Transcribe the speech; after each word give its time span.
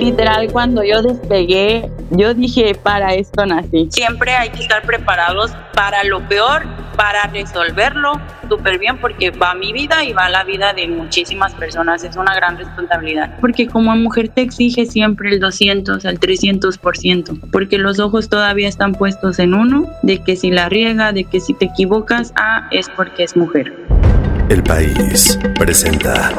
literal 0.00 0.50
cuando 0.52 0.82
yo 0.82 1.02
despegué, 1.02 1.90
yo 2.10 2.34
dije, 2.34 2.74
para 2.74 3.14
esto 3.14 3.46
nací. 3.46 3.88
Siempre 3.90 4.32
hay 4.32 4.50
que 4.50 4.62
estar 4.62 4.82
preparados 4.82 5.52
para 5.74 6.04
lo 6.04 6.20
peor, 6.28 6.62
para 6.96 7.24
resolverlo 7.24 8.20
súper 8.48 8.78
bien 8.78 8.98
porque 8.98 9.30
va 9.30 9.54
mi 9.54 9.72
vida 9.72 10.04
y 10.04 10.12
va 10.12 10.28
la 10.28 10.44
vida 10.44 10.74
de 10.74 10.86
muchísimas 10.86 11.54
personas. 11.54 12.04
Es 12.04 12.16
una 12.16 12.34
gran 12.34 12.58
responsabilidad. 12.58 13.38
Porque 13.40 13.66
como 13.66 13.96
mujer 13.96 14.28
te 14.28 14.42
exige 14.42 14.84
siempre 14.84 15.30
el 15.30 15.40
200, 15.40 16.04
el 16.04 16.20
300%, 16.20 17.50
porque 17.50 17.78
los 17.78 17.98
ojos 17.98 18.28
todavía 18.28 18.68
están 18.68 18.92
puestos 18.92 19.38
en 19.38 19.54
uno, 19.54 19.90
de 20.02 20.18
que 20.22 20.36
si 20.36 20.50
la 20.50 20.68
riega, 20.68 21.12
de 21.12 21.24
que 21.24 21.40
si 21.40 21.54
te 21.54 21.66
equivocas, 21.66 22.32
ah, 22.36 22.68
es 22.70 22.88
porque 22.90 23.24
es 23.24 23.36
mujer. 23.36 23.72
El 24.48 24.62
país 24.62 25.38
presenta. 25.58 26.30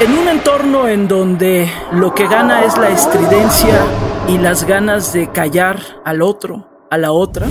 En 0.00 0.16
un 0.16 0.28
entorno 0.28 0.88
en 0.88 1.08
donde 1.08 1.70
lo 1.92 2.14
que 2.14 2.26
gana 2.26 2.64
es 2.64 2.78
la 2.78 2.88
estridencia 2.88 3.80
y 4.28 4.38
las 4.38 4.64
ganas 4.64 5.12
de 5.12 5.30
callar 5.30 5.78
al 6.04 6.22
otro, 6.22 6.66
a 6.90 6.96
la 6.96 7.12
otra, 7.12 7.46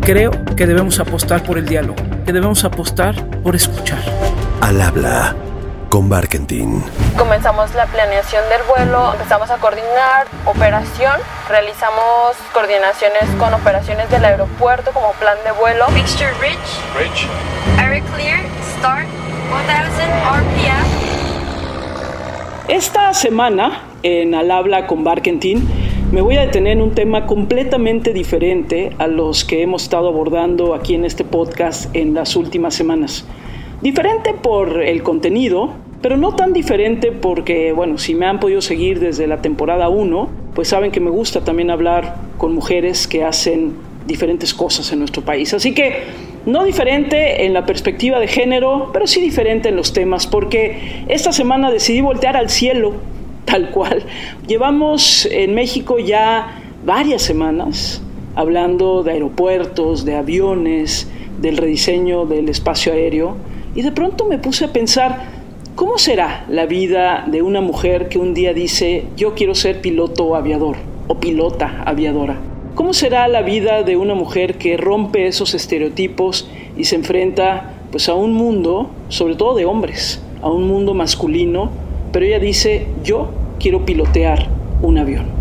creo 0.00 0.30
que 0.56 0.66
debemos 0.66 0.98
apostar 0.98 1.42
por 1.42 1.58
el 1.58 1.66
diálogo, 1.66 1.96
que 2.24 2.32
debemos 2.32 2.64
apostar 2.64 3.14
por 3.42 3.54
escuchar. 3.54 4.00
Al 4.60 4.80
habla 4.80 5.34
con 5.90 6.08
Barkentin. 6.08 6.82
Comenzamos 7.18 7.74
la 7.74 7.84
planeación 7.86 8.42
del 8.48 8.62
vuelo, 8.62 9.12
empezamos 9.12 9.50
a 9.50 9.58
coordinar 9.58 10.26
operación, 10.46 11.20
realizamos 11.48 12.36
coordinaciones 12.54 13.24
con 13.38 13.52
operaciones 13.52 14.08
del 14.10 14.24
aeropuerto 14.24 14.92
como 14.92 15.12
plan 15.14 15.36
de 15.44 15.50
vuelo. 15.52 15.88
Mixture 15.90 16.32
rich. 16.40 16.58
Rich. 16.98 17.28
Air 17.78 18.02
clear. 18.14 18.40
Start. 18.78 19.06
1000 19.50 19.66
RPM. 19.66 20.99
Esta 22.70 23.12
semana, 23.14 23.82
en 24.04 24.32
Al 24.32 24.52
habla 24.52 24.86
con 24.86 25.02
Barkentin, 25.02 25.60
me 26.12 26.20
voy 26.20 26.36
a 26.36 26.42
detener 26.42 26.74
en 26.74 26.82
un 26.82 26.92
tema 26.92 27.26
completamente 27.26 28.12
diferente 28.12 28.92
a 28.98 29.08
los 29.08 29.44
que 29.44 29.62
hemos 29.62 29.82
estado 29.82 30.06
abordando 30.06 30.72
aquí 30.72 30.94
en 30.94 31.04
este 31.04 31.24
podcast 31.24 31.92
en 31.96 32.14
las 32.14 32.36
últimas 32.36 32.76
semanas. 32.76 33.26
Diferente 33.82 34.34
por 34.34 34.84
el 34.84 35.02
contenido, 35.02 35.70
pero 36.00 36.16
no 36.16 36.36
tan 36.36 36.52
diferente 36.52 37.10
porque, 37.10 37.72
bueno, 37.72 37.98
si 37.98 38.14
me 38.14 38.26
han 38.26 38.38
podido 38.38 38.60
seguir 38.60 39.00
desde 39.00 39.26
la 39.26 39.42
temporada 39.42 39.88
1, 39.88 40.28
pues 40.54 40.68
saben 40.68 40.92
que 40.92 41.00
me 41.00 41.10
gusta 41.10 41.42
también 41.42 41.72
hablar 41.72 42.18
con 42.38 42.54
mujeres 42.54 43.08
que 43.08 43.24
hacen 43.24 43.74
diferentes 44.06 44.54
cosas 44.54 44.92
en 44.92 45.00
nuestro 45.00 45.22
país. 45.22 45.52
Así 45.54 45.74
que 45.74 46.04
no 46.46 46.64
diferente 46.64 47.44
en 47.44 47.52
la 47.52 47.66
perspectiva 47.66 48.18
de 48.18 48.28
género, 48.28 48.90
pero 48.92 49.06
sí 49.06 49.20
diferente 49.20 49.68
en 49.68 49.76
los 49.76 49.92
temas, 49.92 50.26
porque 50.26 51.04
esta 51.08 51.32
semana 51.32 51.70
decidí 51.70 52.00
voltear 52.00 52.36
al 52.36 52.50
cielo, 52.50 52.94
tal 53.44 53.70
cual. 53.70 54.02
Llevamos 54.46 55.26
en 55.30 55.54
México 55.54 55.98
ya 55.98 56.62
varias 56.84 57.22
semanas 57.22 58.02
hablando 58.34 59.02
de 59.02 59.12
aeropuertos, 59.12 60.04
de 60.04 60.16
aviones, 60.16 61.10
del 61.40 61.56
rediseño 61.56 62.26
del 62.26 62.48
espacio 62.48 62.92
aéreo, 62.92 63.36
y 63.74 63.82
de 63.82 63.92
pronto 63.92 64.26
me 64.26 64.38
puse 64.38 64.64
a 64.64 64.72
pensar, 64.72 65.24
¿cómo 65.74 65.98
será 65.98 66.44
la 66.48 66.66
vida 66.66 67.24
de 67.26 67.42
una 67.42 67.60
mujer 67.60 68.08
que 68.08 68.18
un 68.18 68.34
día 68.34 68.52
dice, 68.52 69.04
yo 69.16 69.34
quiero 69.34 69.54
ser 69.54 69.80
piloto 69.80 70.34
aviador 70.34 70.76
o 71.08 71.18
pilota 71.18 71.82
aviadora? 71.84 72.49
¿Cómo 72.74 72.94
será 72.94 73.26
la 73.26 73.42
vida 73.42 73.82
de 73.82 73.96
una 73.96 74.14
mujer 74.14 74.56
que 74.56 74.76
rompe 74.76 75.26
esos 75.26 75.54
estereotipos 75.54 76.48
y 76.76 76.84
se 76.84 76.94
enfrenta 76.94 77.74
pues 77.90 78.08
a 78.08 78.14
un 78.14 78.32
mundo, 78.32 78.90
sobre 79.08 79.34
todo 79.34 79.56
de 79.56 79.64
hombres, 79.64 80.22
a 80.40 80.48
un 80.48 80.68
mundo 80.68 80.94
masculino, 80.94 81.70
pero 82.12 82.24
ella 82.24 82.38
dice, 82.38 82.86
"Yo 83.02 83.30
quiero 83.58 83.84
pilotear 83.84 84.48
un 84.82 84.98
avión." 84.98 85.40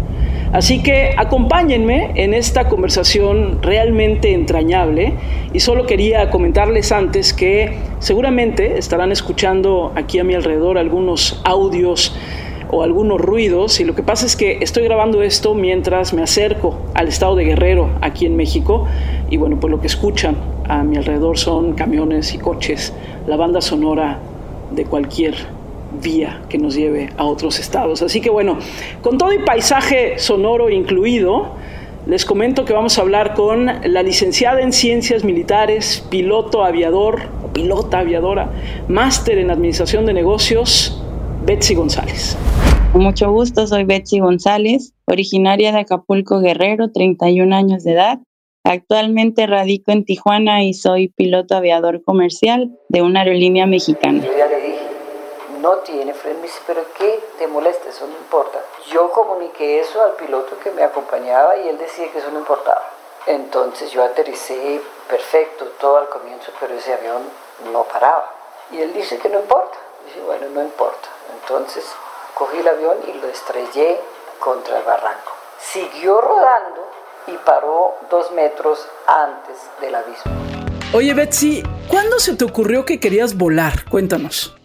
Así 0.52 0.82
que 0.82 1.12
acompáñenme 1.16 2.12
en 2.16 2.34
esta 2.34 2.68
conversación 2.68 3.62
realmente 3.62 4.34
entrañable 4.34 5.14
y 5.54 5.60
solo 5.60 5.86
quería 5.86 6.32
comentarles 6.32 6.92
antes 6.92 7.34
que 7.34 7.74
seguramente 8.00 8.80
estarán 8.80 9.12
escuchando 9.12 9.92
aquí 9.96 10.18
a 10.18 10.24
mi 10.24 10.34
alrededor 10.34 10.80
algunos 10.80 11.40
audios 11.44 12.16
o 12.70 12.84
algunos 12.84 13.20
ruidos 13.20 13.80
y 13.80 13.84
lo 13.84 13.96
que 13.96 14.04
pasa 14.04 14.26
es 14.26 14.36
que 14.36 14.60
estoy 14.62 14.84
grabando 14.84 15.22
esto 15.22 15.54
mientras 15.54 16.14
me 16.14 16.22
acerco 16.22 16.78
al 16.94 17.08
estado 17.08 17.36
de 17.36 17.44
Guerrero 17.46 17.90
aquí 18.02 18.26
en 18.26 18.36
México 18.36 18.88
y 19.30 19.38
bueno, 19.38 19.60
pues 19.60 19.72
lo 19.72 19.82
que 19.82 19.88
escuchan 19.88 20.38
a 20.68 20.84
mi 20.84 20.98
alrededor 20.98 21.38
son 21.38 21.74
camiones 21.74 22.34
y 22.34 22.38
coches, 22.38 22.94
la 23.28 23.36
banda 23.36 23.62
sonora 23.62 24.20
de 24.72 24.86
cualquier 24.86 25.36
vía 26.02 26.42
que 26.48 26.60
nos 26.60 26.76
lleve 26.76 27.10
a 27.18 27.26
otros 27.26 27.60
estados. 27.60 28.02
Así 28.04 28.22
que 28.22 28.30
bueno, 28.30 28.60
con 29.02 29.18
todo 29.18 29.34
y 29.34 29.40
paisaje 29.40 30.20
sonoro 30.20 30.70
incluido, 30.70 31.56
les 32.06 32.26
comento 32.26 32.66
que 32.66 32.74
vamos 32.74 32.98
a 32.98 33.02
hablar 33.02 33.34
con 33.34 33.66
la 33.66 34.04
licenciada 34.04 34.62
en 34.62 34.74
Ciencias 34.74 35.24
Militares, 35.24 36.06
piloto 36.10 36.64
aviador 36.64 37.40
pilota 37.50 38.00
aviadora, 38.00 38.52
máster 38.88 39.38
en 39.38 39.52
Administración 39.52 40.06
de 40.06 40.14
Negocios, 40.14 41.04
Betsy 41.50 41.74
González. 41.74 42.38
Mucho 42.94 43.32
gusto, 43.32 43.66
soy 43.66 43.84
Betsy 43.84 44.20
González, 44.20 44.94
originaria 45.08 45.72
de 45.72 45.80
Acapulco 45.80 46.42
Guerrero, 46.42 46.92
31 46.92 47.56
años 47.56 47.84
de 47.84 47.94
edad. 47.94 48.20
Actualmente 48.64 49.48
radico 49.48 49.92
en 49.92 50.06
Tijuana 50.06 50.62
y 50.62 50.76
soy 50.76 51.08
piloto 51.08 51.56
aviador 51.56 52.04
comercial 52.04 52.70
de 52.90 53.02
una 53.02 53.22
aerolínea 53.22 53.66
mexicana. 53.66 54.24
Yo 54.24 54.38
ya 54.38 54.46
le 54.46 54.58
dije, 54.58 54.80
no 55.60 55.78
tiene 55.78 56.14
freno, 56.14 56.38
pero 56.68 56.82
¿qué 56.96 57.20
te 57.40 57.48
molesta? 57.48 57.90
Eso 57.90 58.06
no 58.06 58.16
importa. 58.16 58.60
Yo 58.94 59.12
comuniqué 59.12 59.80
eso 59.80 60.04
al 60.04 60.24
piloto 60.24 60.52
que 60.64 60.70
me 60.70 60.84
acompañaba 60.84 61.58
y 61.58 61.68
él 61.68 61.80
decía 61.80 62.12
que 62.12 62.20
eso 62.20 62.30
no 62.30 62.38
importaba. 62.38 62.84
Entonces 63.26 63.92
yo 63.92 64.04
aterricé 64.04 64.80
perfecto 65.10 65.66
todo 65.82 65.98
al 65.98 66.10
comienzo, 66.10 66.52
pero 66.60 66.76
ese 66.76 66.94
avión 66.94 67.24
no 67.74 67.86
paraba. 67.86 68.36
Y 68.72 68.78
él 68.78 68.94
dice 68.94 69.18
que 69.18 69.30
no 69.30 69.40
importa. 69.40 69.80
Dice, 70.06 70.22
bueno, 70.28 70.46
no 70.54 70.62
importa. 70.62 71.10
Entonces 71.42 71.84
cogí 72.36 72.58
el 72.58 72.68
avión 72.68 72.98
y 73.08 73.20
lo 73.20 73.28
estrellé 73.28 74.00
contra 74.40 74.80
el 74.80 74.86
barranco. 74.86 75.32
Siguió 75.60 76.22
rodando 76.22 76.90
y 77.28 77.32
paró 77.46 77.96
dos 78.10 78.32
metros 78.32 78.88
antes 79.08 79.58
del 79.82 79.96
abismo. 79.96 80.32
Oye 80.94 81.14
Betsy, 81.14 81.64
¿cuándo 81.88 82.18
se 82.20 82.36
te 82.36 82.46
ocurrió 82.46 82.86
que 82.86 83.00
querías 83.00 83.38
volar? 83.38 83.86
Cuéntanos. 83.90 84.56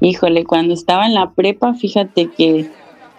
Híjole, 0.00 0.44
cuando 0.44 0.74
estaba 0.74 1.06
en 1.06 1.14
la 1.14 1.30
prepa, 1.30 1.74
fíjate 1.74 2.30
que 2.30 2.70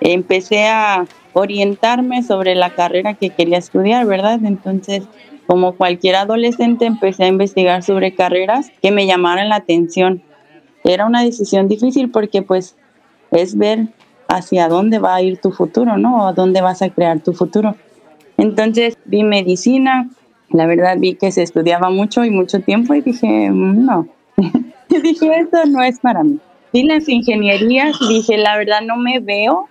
empecé 0.02 0.68
a 0.68 1.06
orientarme 1.34 2.24
sobre 2.24 2.56
la 2.56 2.74
carrera 2.74 3.14
que 3.14 3.30
quería 3.30 3.58
estudiar, 3.58 4.06
¿verdad? 4.06 4.40
Entonces, 4.44 5.04
como 5.46 5.76
cualquier 5.76 6.16
adolescente, 6.16 6.86
empecé 6.86 7.26
a 7.26 7.28
investigar 7.28 7.84
sobre 7.84 8.16
carreras 8.16 8.72
que 8.82 8.92
me 8.92 9.08
llamaran 9.08 9.50
la 9.50 9.56
atención. 9.56 10.24
Era 10.84 11.06
una 11.06 11.24
decisión 11.24 11.68
difícil 11.68 12.12
porque 12.12 12.42
pues 12.42 12.76
es 13.32 13.58
ver 13.58 13.88
hacia 14.28 14.68
dónde 14.68 15.00
va 15.00 15.16
a 15.16 15.22
ir 15.22 15.40
tu 15.40 15.52
futuro, 15.52 15.98
¿no? 15.98 16.24
O 16.24 16.28
a 16.28 16.34
dónde 16.34 16.62
vas 16.62 16.82
a 16.82 16.90
crear 16.90 17.20
tu 17.20 17.34
futuro. 17.34 17.76
Entonces 18.38 18.98
vi 19.06 19.24
medicina, 19.24 20.10
la 20.50 20.66
verdad 20.66 20.98
vi 20.98 21.16
que 21.16 21.32
se 21.32 21.44
estudiaba 21.44 21.90
mucho 21.90 22.24
y 22.24 22.32
mucho 22.32 22.62
tiempo 22.62 22.94
y 22.94 23.02
dije, 23.02 23.50
mm, 23.50 23.86
no, 23.86 24.08
dije, 24.90 25.40
esto 25.40 25.66
no 25.68 25.82
es 25.84 26.00
para 26.00 26.24
mí. 26.24 26.40
Vi 26.72 26.84
las 26.84 27.10
ingenierías, 27.10 27.98
dije, 28.08 28.38
la 28.38 28.58
verdad 28.58 28.82
no 28.86 28.96
me 28.96 29.20
veo 29.20 29.68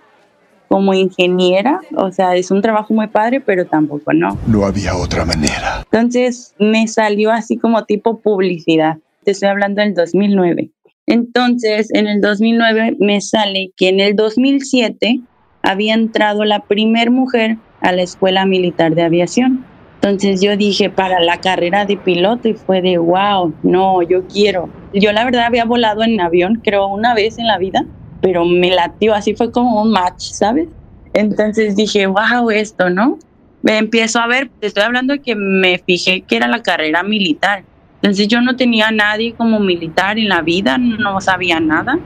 como 0.67 0.93
ingeniera, 0.93 1.81
o 1.95 2.11
sea, 2.11 2.35
es 2.35 2.51
un 2.51 2.61
trabajo 2.61 2.93
muy 2.93 3.07
padre, 3.07 3.41
pero 3.41 3.65
tampoco 3.65 4.13
no. 4.13 4.37
No 4.45 4.65
había 4.65 4.95
otra 4.95 5.25
manera. 5.25 5.83
Entonces 5.91 6.53
me 6.59 6.87
salió 6.87 7.31
así 7.31 7.57
como 7.57 7.85
tipo 7.85 8.19
publicidad. 8.19 8.97
Te 9.23 9.31
estoy 9.31 9.49
hablando 9.49 9.81
del 9.81 9.95
2009. 9.95 10.69
Entonces, 11.09 11.89
en 11.95 12.05
el 12.05 12.21
2009 12.21 12.97
me 12.99 13.19
sale 13.19 13.71
que 13.75 13.89
en 13.89 13.99
el 13.99 14.15
2007 14.15 15.19
había 15.63 15.95
entrado 15.95 16.45
la 16.45 16.59
primer 16.59 17.09
mujer 17.09 17.57
a 17.81 17.91
la 17.91 18.03
Escuela 18.03 18.45
Militar 18.45 18.93
de 18.93 19.01
Aviación. 19.01 19.65
Entonces 19.95 20.39
yo 20.39 20.55
dije 20.55 20.91
para 20.91 21.19
la 21.19 21.41
carrera 21.41 21.85
de 21.85 21.97
piloto 21.97 22.47
y 22.47 22.53
fue 22.53 22.83
de 22.83 22.99
wow, 22.99 23.51
no, 23.63 24.03
yo 24.03 24.27
quiero. 24.27 24.69
Yo 24.93 25.11
la 25.11 25.25
verdad 25.25 25.45
había 25.45 25.65
volado 25.65 26.03
en 26.03 26.21
avión, 26.21 26.61
creo 26.63 26.85
una 26.85 27.15
vez 27.15 27.39
en 27.39 27.47
la 27.47 27.57
vida, 27.57 27.83
pero 28.21 28.45
me 28.45 28.69
latió, 28.69 29.15
así 29.15 29.33
fue 29.33 29.51
como 29.51 29.81
un 29.81 29.91
match, 29.91 30.21
¿sabes? 30.33 30.67
Entonces 31.13 31.75
dije, 31.75 32.05
wow, 32.05 32.51
esto, 32.51 32.91
¿no? 32.91 33.17
Me 33.63 33.79
empiezo 33.79 34.19
a 34.19 34.27
ver, 34.27 34.51
te 34.59 34.67
estoy 34.67 34.83
hablando 34.83 35.13
de 35.13 35.21
que 35.21 35.33
me 35.33 35.79
fijé 35.79 36.21
que 36.21 36.35
era 36.35 36.47
la 36.47 36.61
carrera 36.61 37.01
militar. 37.01 37.63
Entonces 38.01 38.27
yo 38.27 38.41
no 38.41 38.55
tenía 38.55 38.87
a 38.87 38.91
nadie 38.91 39.33
como 39.33 39.59
militar 39.59 40.17
en 40.17 40.29
la 40.29 40.41
vida, 40.41 40.77
no 40.77 41.19
sabía 41.19 41.59
nada. 41.59 41.99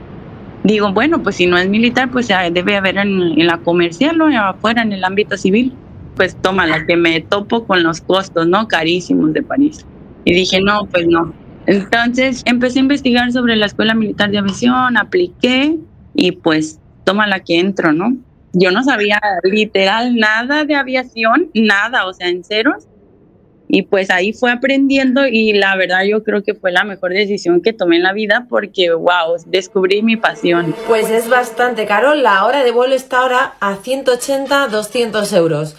Digo, 0.64 0.92
bueno, 0.92 1.22
pues 1.22 1.36
si 1.36 1.46
no 1.46 1.58
es 1.58 1.68
militar, 1.68 2.10
pues 2.10 2.28
debe 2.52 2.76
haber 2.76 2.96
en, 2.96 3.46
la 3.46 3.58
comercial 3.58 4.20
o 4.20 4.26
afuera, 4.26 4.82
en 4.82 4.92
el 4.92 5.04
ámbito 5.04 5.36
civil. 5.36 5.72
Pues 6.16 6.36
toma, 6.40 6.66
la 6.66 6.86
que 6.86 6.96
me 6.96 7.20
topo 7.20 7.66
con 7.66 7.82
los 7.82 8.00
costos, 8.00 8.46
¿no? 8.46 8.66
Carísimos 8.66 9.32
de 9.32 9.42
París. 9.42 9.84
Y 10.24 10.34
dije, 10.34 10.60
no, 10.60 10.86
pues 10.90 11.06
no. 11.06 11.32
Entonces 11.66 12.42
empecé 12.46 12.78
a 12.78 12.82
investigar 12.82 13.30
sobre 13.32 13.56
la 13.56 13.66
Escuela 13.66 13.94
Militar 13.94 14.30
de 14.30 14.38
Aviación, 14.38 14.96
apliqué 14.96 15.76
y 16.14 16.32
pues 16.32 16.80
toma 17.04 17.26
la 17.26 17.40
que 17.40 17.58
entro, 17.58 17.92
¿no? 17.92 18.16
Yo 18.52 18.70
no 18.70 18.82
sabía 18.84 19.20
literal 19.42 20.16
nada 20.16 20.64
de 20.64 20.76
aviación, 20.76 21.50
nada, 21.54 22.06
o 22.06 22.14
sea, 22.14 22.28
en 22.28 22.44
ceros. 22.44 22.86
Y 23.68 23.82
pues 23.82 24.10
ahí 24.10 24.32
fue 24.32 24.52
aprendiendo 24.52 25.26
y 25.26 25.52
la 25.54 25.74
verdad 25.76 26.04
yo 26.04 26.22
creo 26.22 26.42
que 26.42 26.54
fue 26.54 26.70
la 26.70 26.84
mejor 26.84 27.12
decisión 27.12 27.62
que 27.62 27.72
tomé 27.72 27.96
en 27.96 28.02
la 28.02 28.12
vida 28.12 28.46
porque, 28.48 28.92
wow, 28.92 29.36
descubrí 29.46 30.02
mi 30.02 30.16
pasión. 30.16 30.74
Pues 30.86 31.10
es 31.10 31.28
bastante 31.28 31.86
caro, 31.86 32.14
la 32.14 32.44
hora 32.44 32.62
de 32.62 32.70
vuelo 32.70 32.94
está 32.94 33.18
ahora 33.20 33.54
a 33.60 33.76
180, 33.76 34.68
200 34.68 35.32
euros. 35.32 35.76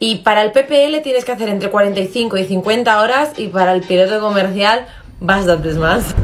Y 0.00 0.16
para 0.16 0.42
el 0.42 0.52
PPL 0.52 1.00
tienes 1.02 1.24
que 1.24 1.32
hacer 1.32 1.48
entre 1.48 1.70
45 1.70 2.36
y 2.38 2.44
50 2.44 3.00
horas 3.00 3.32
y 3.36 3.48
para 3.48 3.72
el 3.72 3.82
piloto 3.82 4.20
comercial 4.20 4.86
bastantes 5.20 5.76
más. 5.76 6.14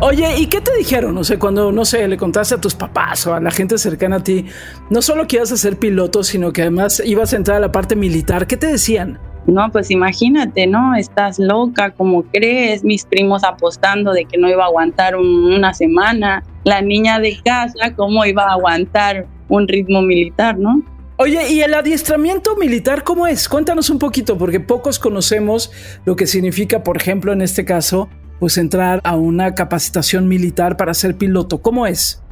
Oye, 0.00 0.38
¿y 0.38 0.46
qué 0.46 0.60
te 0.60 0.74
dijeron? 0.76 1.16
O 1.16 1.24
sea, 1.24 1.38
cuando, 1.38 1.70
no 1.70 1.84
sé, 1.84 2.06
le 2.08 2.16
contaste 2.16 2.56
a 2.56 2.60
tus 2.60 2.74
papás 2.74 3.26
o 3.26 3.34
a 3.34 3.40
la 3.40 3.50
gente 3.50 3.78
cercana 3.78 4.16
a 4.16 4.22
ti, 4.24 4.44
no 4.90 5.00
solo 5.00 5.26
que 5.26 5.36
ibas 5.36 5.52
a 5.52 5.56
ser 5.56 5.78
piloto, 5.78 6.24
sino 6.24 6.52
que 6.52 6.62
además 6.62 7.00
ibas 7.04 7.32
a 7.32 7.36
entrar 7.36 7.58
a 7.58 7.60
la 7.60 7.72
parte 7.72 7.94
militar, 7.94 8.46
¿qué 8.46 8.56
te 8.56 8.66
decían? 8.66 9.20
No, 9.46 9.70
pues 9.70 9.90
imagínate, 9.90 10.66
¿no? 10.66 10.94
Estás 10.94 11.38
loca, 11.38 11.90
como 11.90 12.22
crees? 12.22 12.82
Mis 12.82 13.04
primos 13.04 13.44
apostando 13.44 14.12
de 14.12 14.24
que 14.24 14.38
no 14.38 14.48
iba 14.48 14.64
a 14.64 14.66
aguantar 14.66 15.16
una 15.16 15.74
semana. 15.74 16.42
La 16.64 16.80
niña 16.80 17.18
de 17.18 17.36
casa, 17.44 17.94
¿cómo 17.94 18.24
iba 18.24 18.44
a 18.44 18.52
aguantar 18.52 19.26
un 19.48 19.68
ritmo 19.68 20.00
militar, 20.00 20.58
no? 20.58 20.82
Oye, 21.16 21.52
¿y 21.52 21.60
el 21.60 21.74
adiestramiento 21.74 22.56
militar 22.56 23.04
cómo 23.04 23.26
es? 23.26 23.48
Cuéntanos 23.48 23.90
un 23.90 23.98
poquito, 23.98 24.36
porque 24.36 24.60
pocos 24.60 24.98
conocemos 24.98 25.70
lo 26.04 26.16
que 26.16 26.26
significa, 26.26 26.82
por 26.82 26.96
ejemplo, 26.96 27.32
en 27.32 27.42
este 27.42 27.64
caso, 27.64 28.08
pues 28.40 28.58
entrar 28.58 29.00
a 29.04 29.14
una 29.14 29.54
capacitación 29.54 30.26
militar 30.26 30.76
para 30.76 30.92
ser 30.94 31.16
piloto. 31.16 31.62
¿Cómo 31.62 31.86
es? 31.86 32.22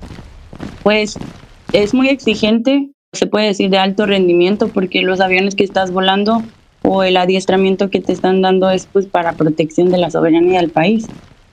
Pues 0.83 1.17
es 1.73 1.95
muy 1.95 2.09
exigente, 2.09 2.91
se 3.13 3.27
puede 3.27 3.47
decir 3.47 3.71
de 3.71 3.79
alto 3.79 4.07
rendimiento, 4.07 4.69
porque 4.69 5.03
los 5.03 5.21
aviones 5.21 5.55
que 5.55 5.65
estás 5.65 5.93
volando 5.93 6.43
o 6.85 7.03
el 7.03 7.17
adiestramiento 7.17 7.91
que 7.91 8.01
te 8.01 8.13
están 8.13 8.43
dando 8.43 8.71
es 8.71 8.87
pues 8.87 9.07
para 9.07 9.37
protección 9.37 9.91
de 9.91 9.99
la 9.99 10.11
soberanía 10.11 10.61
del 10.61 10.71
país. 10.71 11.11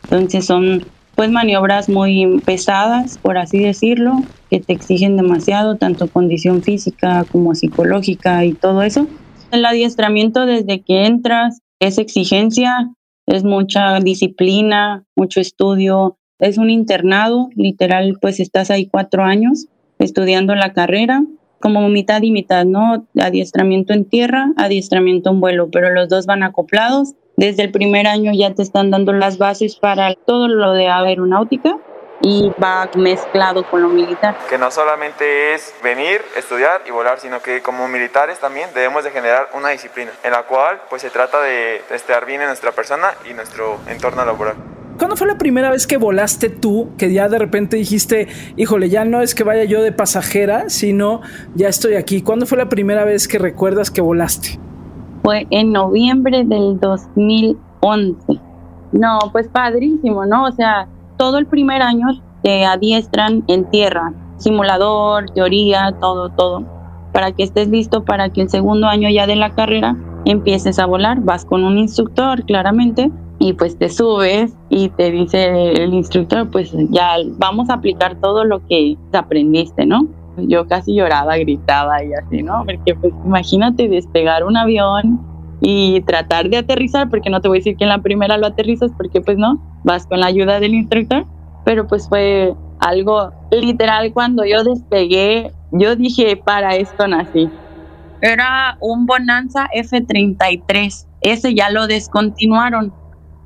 Entonces 0.10 0.46
son 0.46 0.86
pues 1.16 1.30
maniobras 1.30 1.90
muy 1.90 2.42
pesadas, 2.46 3.18
por 3.18 3.38
así 3.38 3.60
decirlo, 3.60 4.24
que 4.50 4.60
te 4.60 4.74
exigen 4.74 5.18
demasiado, 5.18 5.78
tanto 5.78 6.10
condición 6.10 6.64
física 6.64 7.26
como 7.30 7.56
psicológica 7.56 8.46
y 8.46 8.54
todo 8.54 8.82
eso. 8.84 9.08
El 9.52 9.66
adiestramiento 9.66 10.46
desde 10.46 10.82
que 10.82 11.06
entras 11.06 11.62
es 11.80 11.98
exigencia, 11.98 12.90
es 13.28 13.44
mucha 13.44 14.00
disciplina, 14.00 15.04
mucho 15.16 15.42
estudio, 15.42 16.18
es 16.40 16.58
un 16.58 16.70
internado, 16.70 17.50
literal, 17.56 18.18
pues 18.22 18.40
estás 18.40 18.72
ahí 18.72 18.88
cuatro 18.88 19.24
años 19.24 19.68
estudiando 20.00 20.56
la 20.56 20.72
carrera 20.72 21.24
como 21.60 21.88
mitad 21.90 22.22
y 22.22 22.32
mitad, 22.32 22.66
¿no? 22.66 23.06
Adiestramiento 23.20 23.94
en 23.94 24.06
tierra, 24.06 24.52
adiestramiento 24.58 25.30
en 25.30 25.42
vuelo, 25.42 25.70
pero 25.72 25.90
los 25.92 26.10
dos 26.10 26.26
van 26.26 26.44
acoplados. 26.44 27.14
Desde 27.38 27.64
el 27.64 27.72
primer 27.72 28.08
año 28.08 28.32
ya 28.34 28.54
te 28.54 28.62
están 28.62 28.92
dando 28.92 29.14
las 29.14 29.38
bases 29.38 29.78
para 29.78 30.14
todo 30.14 30.48
lo 30.48 30.74
de 30.74 30.88
aeronáutica 30.88 31.78
y 32.22 32.52
va 32.62 32.90
mezclado 32.96 33.64
con 33.70 33.82
lo 33.82 33.90
militar. 33.90 34.38
Que 34.50 34.58
no 34.58 34.72
solamente 34.72 35.54
es 35.54 35.74
venir, 35.82 36.22
estudiar 36.36 36.82
y 36.86 36.92
volar, 36.92 37.20
sino 37.20 37.42
que 37.42 37.62
como 37.62 37.88
militares 37.88 38.40
también 38.40 38.70
debemos 38.74 39.04
de 39.04 39.12
generar 39.12 39.50
una 39.54 39.70
disciplina 39.70 40.12
en 40.24 40.32
la 40.32 40.44
cual 40.44 40.82
pues 40.90 41.02
se 41.02 41.10
trata 41.10 41.42
de 41.42 41.82
estar 41.92 42.26
bien 42.26 42.42
en 42.42 42.48
nuestra 42.48 42.72
persona 42.72 43.14
y 43.30 43.34
nuestro 43.34 43.80
entorno 43.88 44.26
laboral. 44.26 44.56
¿Cuándo 45.00 45.16
fue 45.16 45.28
la 45.28 45.38
primera 45.38 45.72
vez 45.72 45.88
que 45.88 45.96
volaste 45.96 46.50
tú? 46.50 46.90
Que 46.98 47.14
ya 47.14 47.30
de 47.30 47.40
repente 47.40 47.78
dijiste, 47.78 48.28
híjole, 48.58 48.90
ya 48.90 49.06
no 49.06 49.22
es 49.22 49.34
que 49.34 49.46
vaya 49.46 49.64
yo 49.64 49.82
de 49.82 49.94
pasajera, 49.94 50.66
sino 50.68 51.22
ya 51.56 51.70
estoy 51.70 51.94
aquí. 51.96 52.22
¿Cuándo 52.22 52.46
fue 52.46 52.58
la 52.58 52.68
primera 52.68 53.06
vez 53.06 53.30
que 53.30 53.40
recuerdas 53.40 53.92
que 53.92 54.02
volaste? 54.02 54.60
Fue 55.24 55.48
en 55.52 55.72
noviembre 55.72 56.44
del 56.44 56.82
2011. 56.82 58.42
No, 58.92 59.20
pues 59.32 59.48
padrísimo, 59.48 60.26
¿no? 60.26 60.44
O 60.44 60.52
sea, 60.52 60.90
todo 61.16 61.38
el 61.38 61.46
primer 61.46 61.82
año 61.82 62.08
te 62.44 62.66
adiestran 62.66 63.46
en 63.48 63.70
tierra, 63.70 64.12
simulador, 64.36 65.30
teoría, 65.32 65.96
todo, 66.02 66.28
todo, 66.28 66.66
para 67.14 67.32
que 67.32 67.44
estés 67.44 67.70
listo 67.70 68.04
para 68.04 68.32
que 68.32 68.42
el 68.42 68.50
segundo 68.50 68.88
año 68.88 69.10
ya 69.10 69.28
de 69.28 69.38
la 69.38 69.56
carrera 69.56 69.96
empieces 70.26 70.78
a 70.78 70.86
volar. 70.86 71.22
Vas 71.22 71.46
con 71.46 71.64
un 71.64 71.78
instructor, 71.78 72.44
claramente, 72.44 73.10
y 73.40 73.54
pues 73.54 73.78
te 73.78 73.90
subes 73.90 74.54
y 74.70 74.90
te 74.90 75.12
dice 75.12 75.72
el 75.72 75.94
instructor, 75.94 76.50
pues 76.52 76.72
ya 76.90 77.16
vamos 77.38 77.70
a 77.70 77.76
aplicar 77.76 78.20
todo 78.20 78.44
lo 78.44 78.66
que 78.68 78.98
aprendiste, 79.14 79.86
¿no? 79.86 80.08
Yo 80.38 80.68
casi 80.68 80.94
lloraba, 80.94 81.38
gritaba 81.38 82.04
y 82.04 82.14
así, 82.14 82.44
¿no? 82.44 82.64
Porque 82.66 82.96
pues 82.96 83.14
imagínate 83.26 83.88
despegar 83.88 84.44
un 84.44 84.58
avión 84.58 85.22
y 85.62 86.02
tratar 86.02 86.50
de 86.50 86.58
aterrizar, 86.58 87.10
porque 87.10 87.30
no 87.30 87.40
te 87.40 87.48
voy 87.48 87.58
a 87.58 87.60
decir 87.60 87.78
que 87.78 87.86
en 87.86 87.90
la 87.90 88.02
primera 88.02 88.38
lo 88.38 88.48
aterrizas, 88.48 88.92
porque 88.98 89.22
pues 89.22 89.38
no, 89.38 89.62
vas 89.84 90.06
con 90.06 90.20
la 90.20 90.28
ayuda 90.28 90.60
del 90.60 90.74
instructor, 90.74 91.26
pero 91.64 91.88
pues 91.88 92.08
fue 92.10 92.54
algo 92.80 93.32
literal 93.52 94.12
cuando 94.14 94.44
yo 94.46 94.64
despegué, 94.64 95.54
yo 95.72 95.96
dije, 95.96 96.36
para 96.38 96.76
esto 96.76 97.08
nací. 97.08 97.50
Era 98.22 98.78
un 98.82 99.06
Bonanza 99.06 99.68
F33, 99.74 101.08
ese 101.22 101.56
ya 101.56 101.70
lo 101.70 101.88
descontinuaron 101.88 102.94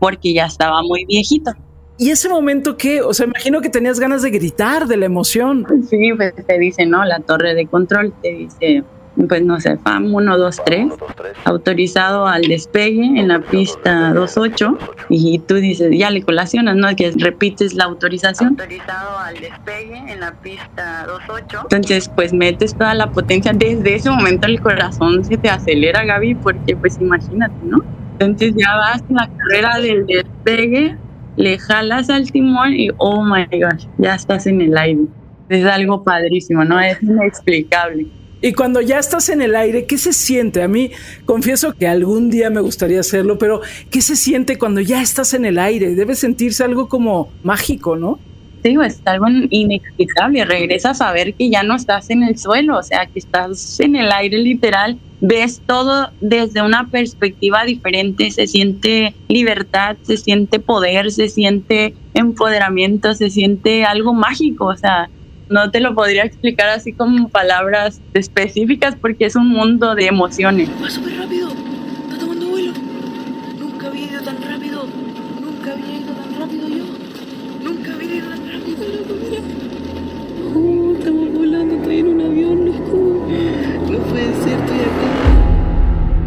porque 0.04 0.34
ya 0.34 0.48
estaba 0.48 0.82
muy 0.84 1.06
viejito. 1.06 1.52
¿Y 1.98 2.10
ese 2.10 2.28
momento 2.28 2.76
qué? 2.76 3.02
O 3.02 3.14
sea, 3.14 3.26
imagino 3.26 3.62
que 3.62 3.70
tenías 3.70 4.02
ganas 4.02 4.22
de 4.22 4.32
gritar 4.32 4.86
de 4.86 4.98
la 4.98 5.06
emoción. 5.06 5.66
Sí, 5.90 6.12
pues 6.18 6.34
te 6.46 6.60
dice, 6.60 6.86
¿no? 6.86 7.06
La 7.06 7.22
torre 7.22 7.54
de 7.54 7.68
control 7.68 8.14
te 8.22 8.34
dice, 8.34 8.84
pues 9.30 9.42
no 9.44 9.62
sé, 9.62 9.78
FAM 9.78 10.14
1, 10.14 10.38
2, 10.38 10.62
3, 10.66 10.88
autorizado 11.46 12.28
al 12.28 12.42
despegue 12.42 13.02
en 13.02 13.30
la 13.30 13.40
pista 13.40 14.12
28 14.12 14.78
y 15.08 15.40
tú 15.40 15.56
dices, 15.56 15.90
ya 15.98 16.10
le 16.10 16.22
colacionas, 16.24 16.76
¿no? 16.76 16.94
Que 16.98 17.14
repites 17.16 17.74
la 17.74 17.86
autorización. 17.86 18.58
Autorizado 18.60 19.20
al 19.20 19.40
despegue 19.40 20.04
en 20.12 20.20
la 20.20 20.34
pista 20.34 21.08
28. 21.08 21.60
Entonces, 21.62 22.10
pues 22.14 22.34
metes 22.34 22.76
toda 22.76 22.94
la 22.94 23.10
potencia. 23.10 23.54
Desde 23.54 23.96
ese 23.96 24.10
momento 24.10 24.48
el 24.48 24.60
corazón 24.60 25.24
se 25.24 25.38
te 25.38 25.50
acelera, 25.50 26.04
Gaby, 26.04 26.36
porque 26.36 26.76
pues 26.76 26.98
imagínate, 27.00 27.56
¿no? 27.64 28.03
Entonces 28.20 28.54
ya 28.56 28.76
vas 28.76 29.04
en 29.10 29.16
la 29.16 29.30
carrera 29.38 29.80
del 29.80 30.06
despegue, 30.06 30.98
le 31.36 31.58
jalas 31.58 32.10
al 32.10 32.32
timón 32.32 32.74
y 32.74 32.90
oh 32.98 33.24
my 33.24 33.46
gosh, 33.46 33.86
ya 33.98 34.16
estás 34.16 34.46
en 34.48 34.62
el 34.62 34.78
aire. 34.78 35.02
Es 35.50 35.66
algo 35.66 36.04
padrísimo, 36.04 36.64
¿no? 36.64 36.80
Es 36.80 37.02
inexplicable. 37.02 38.08
Y 38.42 38.52
cuando 38.54 38.82
ya 38.82 39.00
estás 39.00 39.30
en 39.30 39.42
el 39.42 39.56
aire, 39.56 39.86
¿qué 39.86 39.98
se 39.98 40.12
siente? 40.12 40.62
A 40.62 40.68
mí 40.68 40.92
confieso 41.26 41.74
que 41.74 41.88
algún 41.88 42.30
día 42.30 42.50
me 42.50 42.60
gustaría 42.60 43.00
hacerlo, 43.00 43.38
pero 43.38 43.62
¿qué 43.90 44.02
se 44.02 44.18
siente 44.18 44.58
cuando 44.58 44.82
ya 44.82 45.02
estás 45.02 45.34
en 45.34 45.46
el 45.46 45.58
aire? 45.58 45.96
Debe 45.96 46.14
sentirse 46.16 46.64
algo 46.64 46.90
como 46.90 47.32
mágico, 47.42 47.96
¿no? 47.96 48.20
Sí, 48.62 48.76
es 48.86 49.02
algo 49.06 49.28
inexplicable. 49.50 50.44
Regresas 50.44 51.00
a 51.02 51.14
ver 51.14 51.34
que 51.36 51.50
ya 51.50 51.64
no 51.64 51.76
estás 51.76 52.10
en 52.10 52.24
el 52.24 52.38
suelo, 52.38 52.78
o 52.78 52.84
sea, 52.84 53.06
que 53.06 53.20
estás 53.20 53.80
en 53.80 53.96
el 53.96 54.12
aire 54.12 54.38
literal 54.38 54.98
ves 55.24 55.62
todo 55.66 56.10
desde 56.20 56.62
una 56.62 56.90
perspectiva 56.90 57.64
diferente, 57.64 58.30
se 58.30 58.46
siente 58.46 59.16
libertad, 59.30 59.96
se 60.02 60.18
siente 60.18 60.60
poder, 60.60 61.12
se 61.12 61.30
siente 61.30 61.96
empoderamiento, 62.14 63.16
se 63.16 63.30
siente 63.30 63.86
algo 63.86 64.14
mágico, 64.14 64.66
o 64.66 64.76
sea, 64.76 65.10
no 65.50 65.72
te 65.72 65.80
lo 65.80 65.96
podría 65.96 66.24
explicar 66.26 66.68
así 66.68 66.92
como 66.92 67.30
palabras 67.30 68.02
específicas 68.14 68.98
porque 69.00 69.24
es 69.26 69.38
un 69.38 69.48
mundo 69.48 69.96
de 69.96 70.08
emociones. 70.08 70.70
Súper 70.90 71.18
rápido, 71.18 71.50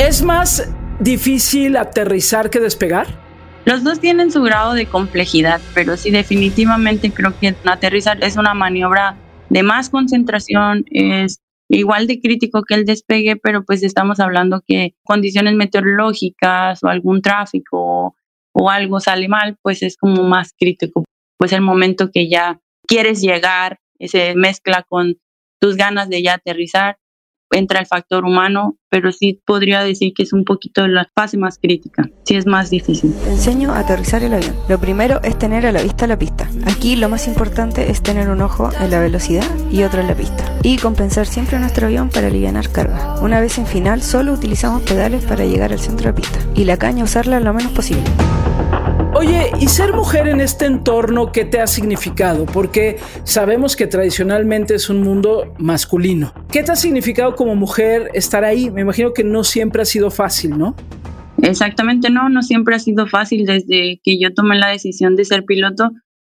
¿Es 0.06 0.22
más 0.22 0.72
difícil 1.00 1.76
aterrizar 1.76 2.48
que 2.48 2.60
despegar? 2.60 3.08
Los 3.64 3.82
dos 3.82 3.98
tienen 3.98 4.30
su 4.30 4.40
grado 4.40 4.75
de 4.75 4.86
complejidad, 4.86 5.60
pero 5.75 5.96
sí 5.96 6.12
definitivamente 6.12 7.10
creo 7.10 7.36
que 7.36 7.56
aterrizar 7.64 8.22
es 8.22 8.36
una 8.36 8.54
maniobra 8.54 9.16
de 9.50 9.64
más 9.64 9.90
concentración, 9.90 10.84
es 10.92 11.40
igual 11.68 12.06
de 12.06 12.20
crítico 12.20 12.62
que 12.62 12.75
el 12.75 12.84
despegue, 12.84 13.34
pero 13.34 13.64
pues 13.64 13.82
estamos 13.82 14.20
hablando 14.20 14.62
que 14.64 14.94
condiciones 15.02 15.56
meteorológicas 15.56 16.84
o 16.84 16.86
algún 16.86 17.20
tráfico 17.20 18.14
o 18.52 18.70
algo 18.70 19.00
sale 19.00 19.26
mal, 19.26 19.56
pues 19.60 19.82
es 19.82 19.96
como 19.96 20.22
más 20.22 20.52
crítico. 20.56 21.02
Pues 21.36 21.50
el 21.50 21.62
momento 21.62 22.12
que 22.12 22.28
ya 22.28 22.60
quieres 22.86 23.22
llegar 23.22 23.80
se 23.98 24.36
mezcla 24.36 24.84
con 24.88 25.16
tus 25.60 25.76
ganas 25.76 26.08
de 26.08 26.22
ya 26.22 26.34
aterrizar 26.34 26.96
entra 27.50 27.81
el 27.81 27.87
factor 27.87 28.25
humano, 28.25 28.76
pero 28.88 29.12
sí 29.12 29.41
podría 29.45 29.83
decir 29.83 30.12
que 30.15 30.23
es 30.23 30.33
un 30.33 30.45
poquito 30.45 30.87
la 30.88 31.09
fase 31.15 31.37
más 31.37 31.59
crítica, 31.59 32.09
sí 32.25 32.37
es 32.37 32.47
más 32.47 32.71
difícil. 32.71 33.15
Te 33.25 33.33
enseño 33.33 33.73
a 33.73 33.81
aterrizar 33.81 34.23
el 34.23 34.35
avión. 34.35 34.57
Lo 34.69 34.79
primero 34.79 35.21
es 35.23 35.38
tener 35.38 35.67
a 35.67 35.73
la 35.73 35.83
vista 35.83 36.07
la 36.07 36.19
pista. 36.19 36.49
Aquí 36.67 36.97
lo 36.97 37.09
más 37.09 37.29
importante 37.29 37.91
es 37.91 38.03
tener 38.03 38.31
un 38.31 38.43
ojo 38.43 38.71
en 38.81 38.91
la 38.91 39.00
velocidad 39.00 39.47
y 39.71 39.83
otro 39.83 40.00
en 40.00 40.09
la 40.09 40.15
pista. 40.15 40.45
Y 40.62 40.79
compensar 40.79 41.26
siempre 41.26 41.59
nuestro 41.59 41.87
avión 41.87 42.09
para 42.09 42.29
aliviar 42.29 42.47
carga. 42.71 43.21
Una 43.21 43.41
vez 43.41 43.59
en 43.59 43.67
final, 43.67 44.03
solo 44.03 44.33
utilizamos 44.33 44.83
pedales 44.83 45.25
para 45.25 45.45
llegar 45.45 45.73
al 45.73 45.79
centro 45.79 46.07
de 46.07 46.15
pista. 46.15 46.38
Y 46.55 46.65
la 46.65 46.76
caña 46.76 47.05
usarla 47.05 47.41
lo 47.41 47.53
menos 47.53 47.73
posible. 47.73 48.05
Oye, 49.18 49.50
¿y 49.58 49.68
ser 49.68 49.94
mujer 49.94 50.28
en 50.28 50.42
este 50.42 50.66
entorno 50.66 51.32
qué 51.32 51.46
te 51.46 51.58
ha 51.58 51.66
significado? 51.66 52.44
Porque 52.44 52.99
sabemos 53.25 53.75
que 53.75 53.87
tradicionalmente 53.87 54.75
es 54.75 54.90
un 54.90 55.00
mundo 55.00 55.54
masculino. 55.56 56.35
¿Qué 56.52 56.62
te 56.62 56.73
ha 56.73 56.76
significado 56.76 57.35
como 57.35 57.56
mujer 57.56 58.11
estar 58.12 58.44
ahí? 58.44 58.70
Me 58.70 58.82
imagino 58.82 59.14
que 59.14 59.25
no 59.25 59.42
siempre 59.42 59.80
ha 59.80 59.87
sido 59.87 60.11
fácil, 60.11 60.58
¿no? 60.58 60.76
Exactamente, 61.40 62.11
no, 62.11 62.28
no 62.28 62.42
siempre 62.42 62.76
ha 62.76 62.78
sido 62.78 63.06
fácil. 63.06 63.46
Desde 63.46 64.02
que 64.04 64.20
yo 64.20 64.35
tomé 64.35 64.58
la 64.58 64.68
decisión 64.68 65.16
de 65.16 65.25
ser 65.25 65.46
piloto, 65.46 65.92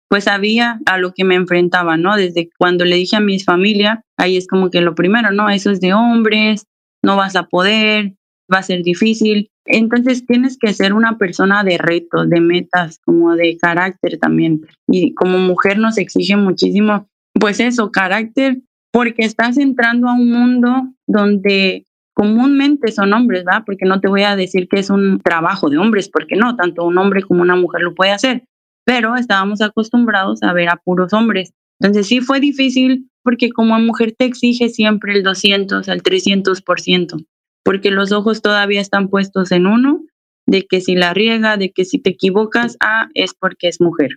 pues 0.09 0.25
sabía 0.25 0.81
a 0.85 0.97
lo 0.97 1.13
que 1.13 1.23
me 1.23 1.35
enfrentaba, 1.35 1.95
¿no? 1.95 2.17
Desde 2.17 2.49
cuando 2.57 2.83
le 2.83 2.97
dije 2.97 3.15
a 3.15 3.21
mi 3.21 3.39
familia, 3.39 4.03
ahí 4.17 4.35
es 4.35 4.45
como 4.45 4.69
que 4.69 4.81
lo 4.81 4.93
primero, 4.93 5.31
¿no? 5.31 5.49
Eso 5.49 5.71
es 5.71 5.79
de 5.79 5.93
hombres, 5.93 6.65
no 7.01 7.15
vas 7.15 7.37
a 7.37 7.43
poder, 7.43 8.15
va 8.51 8.59
a 8.59 8.63
ser 8.63 8.83
difícil. 8.83 9.49
Entonces 9.65 10.25
tienes 10.25 10.57
que 10.57 10.73
ser 10.73 10.93
una 10.93 11.17
persona 11.17 11.63
de 11.63 11.77
retos, 11.77 12.29
de 12.29 12.41
metas, 12.41 12.99
como 13.05 13.35
de 13.35 13.57
carácter 13.57 14.17
también. 14.19 14.61
Y 14.87 15.13
como 15.13 15.37
mujer 15.39 15.77
nos 15.77 15.97
exige 15.97 16.35
muchísimo, 16.35 17.07
pues 17.33 17.59
eso, 17.59 17.91
carácter, 17.91 18.61
porque 18.91 19.23
estás 19.23 19.57
entrando 19.57 20.07
a 20.07 20.13
un 20.13 20.31
mundo 20.31 20.89
donde 21.07 21.85
comúnmente 22.13 22.91
son 22.91 23.13
hombres, 23.13 23.43
¿verdad? 23.43 23.63
Porque 23.65 23.85
no 23.85 23.99
te 23.99 24.07
voy 24.07 24.23
a 24.23 24.35
decir 24.35 24.67
que 24.67 24.79
es 24.79 24.89
un 24.89 25.19
trabajo 25.19 25.69
de 25.69 25.77
hombres, 25.77 26.09
porque 26.09 26.35
no, 26.35 26.55
tanto 26.55 26.85
un 26.85 26.97
hombre 26.97 27.23
como 27.23 27.41
una 27.41 27.55
mujer 27.55 27.81
lo 27.81 27.95
puede 27.95 28.11
hacer, 28.11 28.43
pero 28.85 29.15
estábamos 29.15 29.61
acostumbrados 29.61 30.43
a 30.43 30.53
ver 30.53 30.69
a 30.69 30.75
puros 30.75 31.13
hombres. 31.13 31.53
Entonces 31.79 32.07
sí 32.07 32.21
fue 32.21 32.39
difícil 32.39 33.09
porque 33.23 33.49
como 33.49 33.77
mujer 33.79 34.13
te 34.17 34.25
exige 34.25 34.69
siempre 34.69 35.13
el 35.13 35.23
200 35.23 35.89
al 35.89 36.03
300% 36.03 37.25
porque 37.63 37.91
los 37.91 38.11
ojos 38.11 38.41
todavía 38.41 38.81
están 38.81 39.09
puestos 39.09 39.51
en 39.51 39.67
uno, 39.67 40.01
de 40.45 40.63
que 40.63 40.81
si 40.81 40.95
la 40.95 41.13
riega, 41.13 41.57
de 41.57 41.71
que 41.71 41.85
si 41.85 41.99
te 41.99 42.11
equivocas, 42.11 42.77
ah, 42.81 43.07
es 43.13 43.33
porque 43.33 43.67
es 43.67 43.79
mujer. 43.79 44.09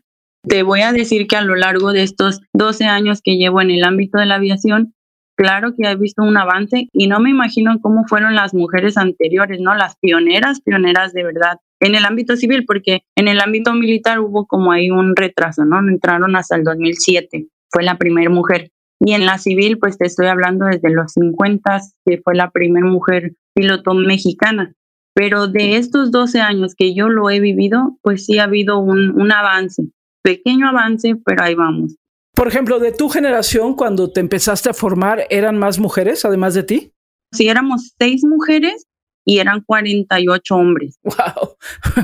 Te 0.43 0.62
voy 0.62 0.81
a 0.81 0.93
decir 0.93 1.26
que 1.26 1.37
a 1.37 1.43
lo 1.43 1.57
largo 1.57 1.93
de 1.93 2.03
estos 2.03 2.41
12 2.53 2.85
años 2.85 3.21
que 3.23 3.37
llevo 3.37 3.61
en 3.61 3.71
el 3.71 3.85
ámbito 3.85 4.19
de 4.19 4.26
la 4.26 4.37
aviación, 4.37 4.95
claro 5.37 5.75
que 5.76 5.88
he 5.88 5.97
visto 5.97 6.23
un 6.23 6.37
avance 6.37 6.88
y 6.93 7.07
no 7.07 7.21
me 7.21 7.31
imagino 7.31 7.79
cómo 7.81 8.05
fueron 8.09 8.35
las 8.35 8.55
mujeres 8.55 8.97
anteriores, 8.97 9.61
¿no? 9.61 9.75
Las 9.75 9.97
pioneras, 9.97 10.61
pioneras 10.61 11.12
de 11.12 11.25
verdad 11.25 11.59
en 11.81 11.95
el 11.95 12.05
ámbito 12.05 12.37
civil, 12.37 12.65
porque 12.67 13.03
en 13.17 13.29
el 13.29 13.41
ámbito 13.41 13.75
militar 13.75 14.21
hubo 14.21 14.47
como 14.47 14.73
ahí 14.73 14.91
un 14.91 15.15
retraso, 15.15 15.65
¿no? 15.65 15.79
Entraron 15.79 16.37
hasta 16.37 16.57
el 16.57 16.65
2007, 16.65 17.47
fue 17.71 17.83
la 17.83 17.99
primera 17.99 18.31
mujer. 18.31 18.71
Y 19.00 19.12
en 19.12 19.26
la 19.26 19.38
civil, 19.38 19.79
pues 19.79 19.99
te 19.99 20.07
estoy 20.07 20.26
hablando 20.26 20.67
desde 20.67 20.91
los 20.91 21.12
50, 21.12 21.81
que 22.05 22.21
fue 22.23 22.35
la 22.35 22.50
primera 22.50 22.87
mujer 22.87 23.35
piloto 23.55 23.95
mexicana. 23.95 24.75
Pero 25.15 25.49
de 25.49 25.76
estos 25.76 26.11
12 26.11 26.41
años 26.41 26.75
que 26.76 26.95
yo 26.95 27.09
lo 27.09 27.31
he 27.31 27.41
vivido, 27.41 27.99
pues 28.03 28.26
sí 28.26 28.38
ha 28.38 28.45
habido 28.45 28.79
un, 28.79 29.19
un 29.19 29.33
avance, 29.33 29.83
pequeño 30.23 30.69
avance, 30.69 31.15
pero 31.25 31.43
ahí 31.43 31.55
vamos. 31.55 31.97
Por 32.35 32.49
ejemplo, 32.49 32.79
de 32.79 32.93
tu 32.93 33.09
generación, 33.09 33.75
cuando 33.75 34.12
te 34.12 34.21
empezaste 34.21 34.69
a 34.69 34.75
formar, 34.75 35.26
¿eran 35.31 35.59
más 35.59 35.79
mujeres 35.79 36.25
además 36.26 36.53
de 36.53 36.65
ti? 36.65 36.93
Sí, 37.33 37.49
éramos 37.49 37.95
seis 37.99 38.25
mujeres 38.25 38.87
y 39.25 39.38
eran 39.38 39.62
48 39.62 40.55
hombres. 40.55 40.99
¡Wow! 41.03 41.57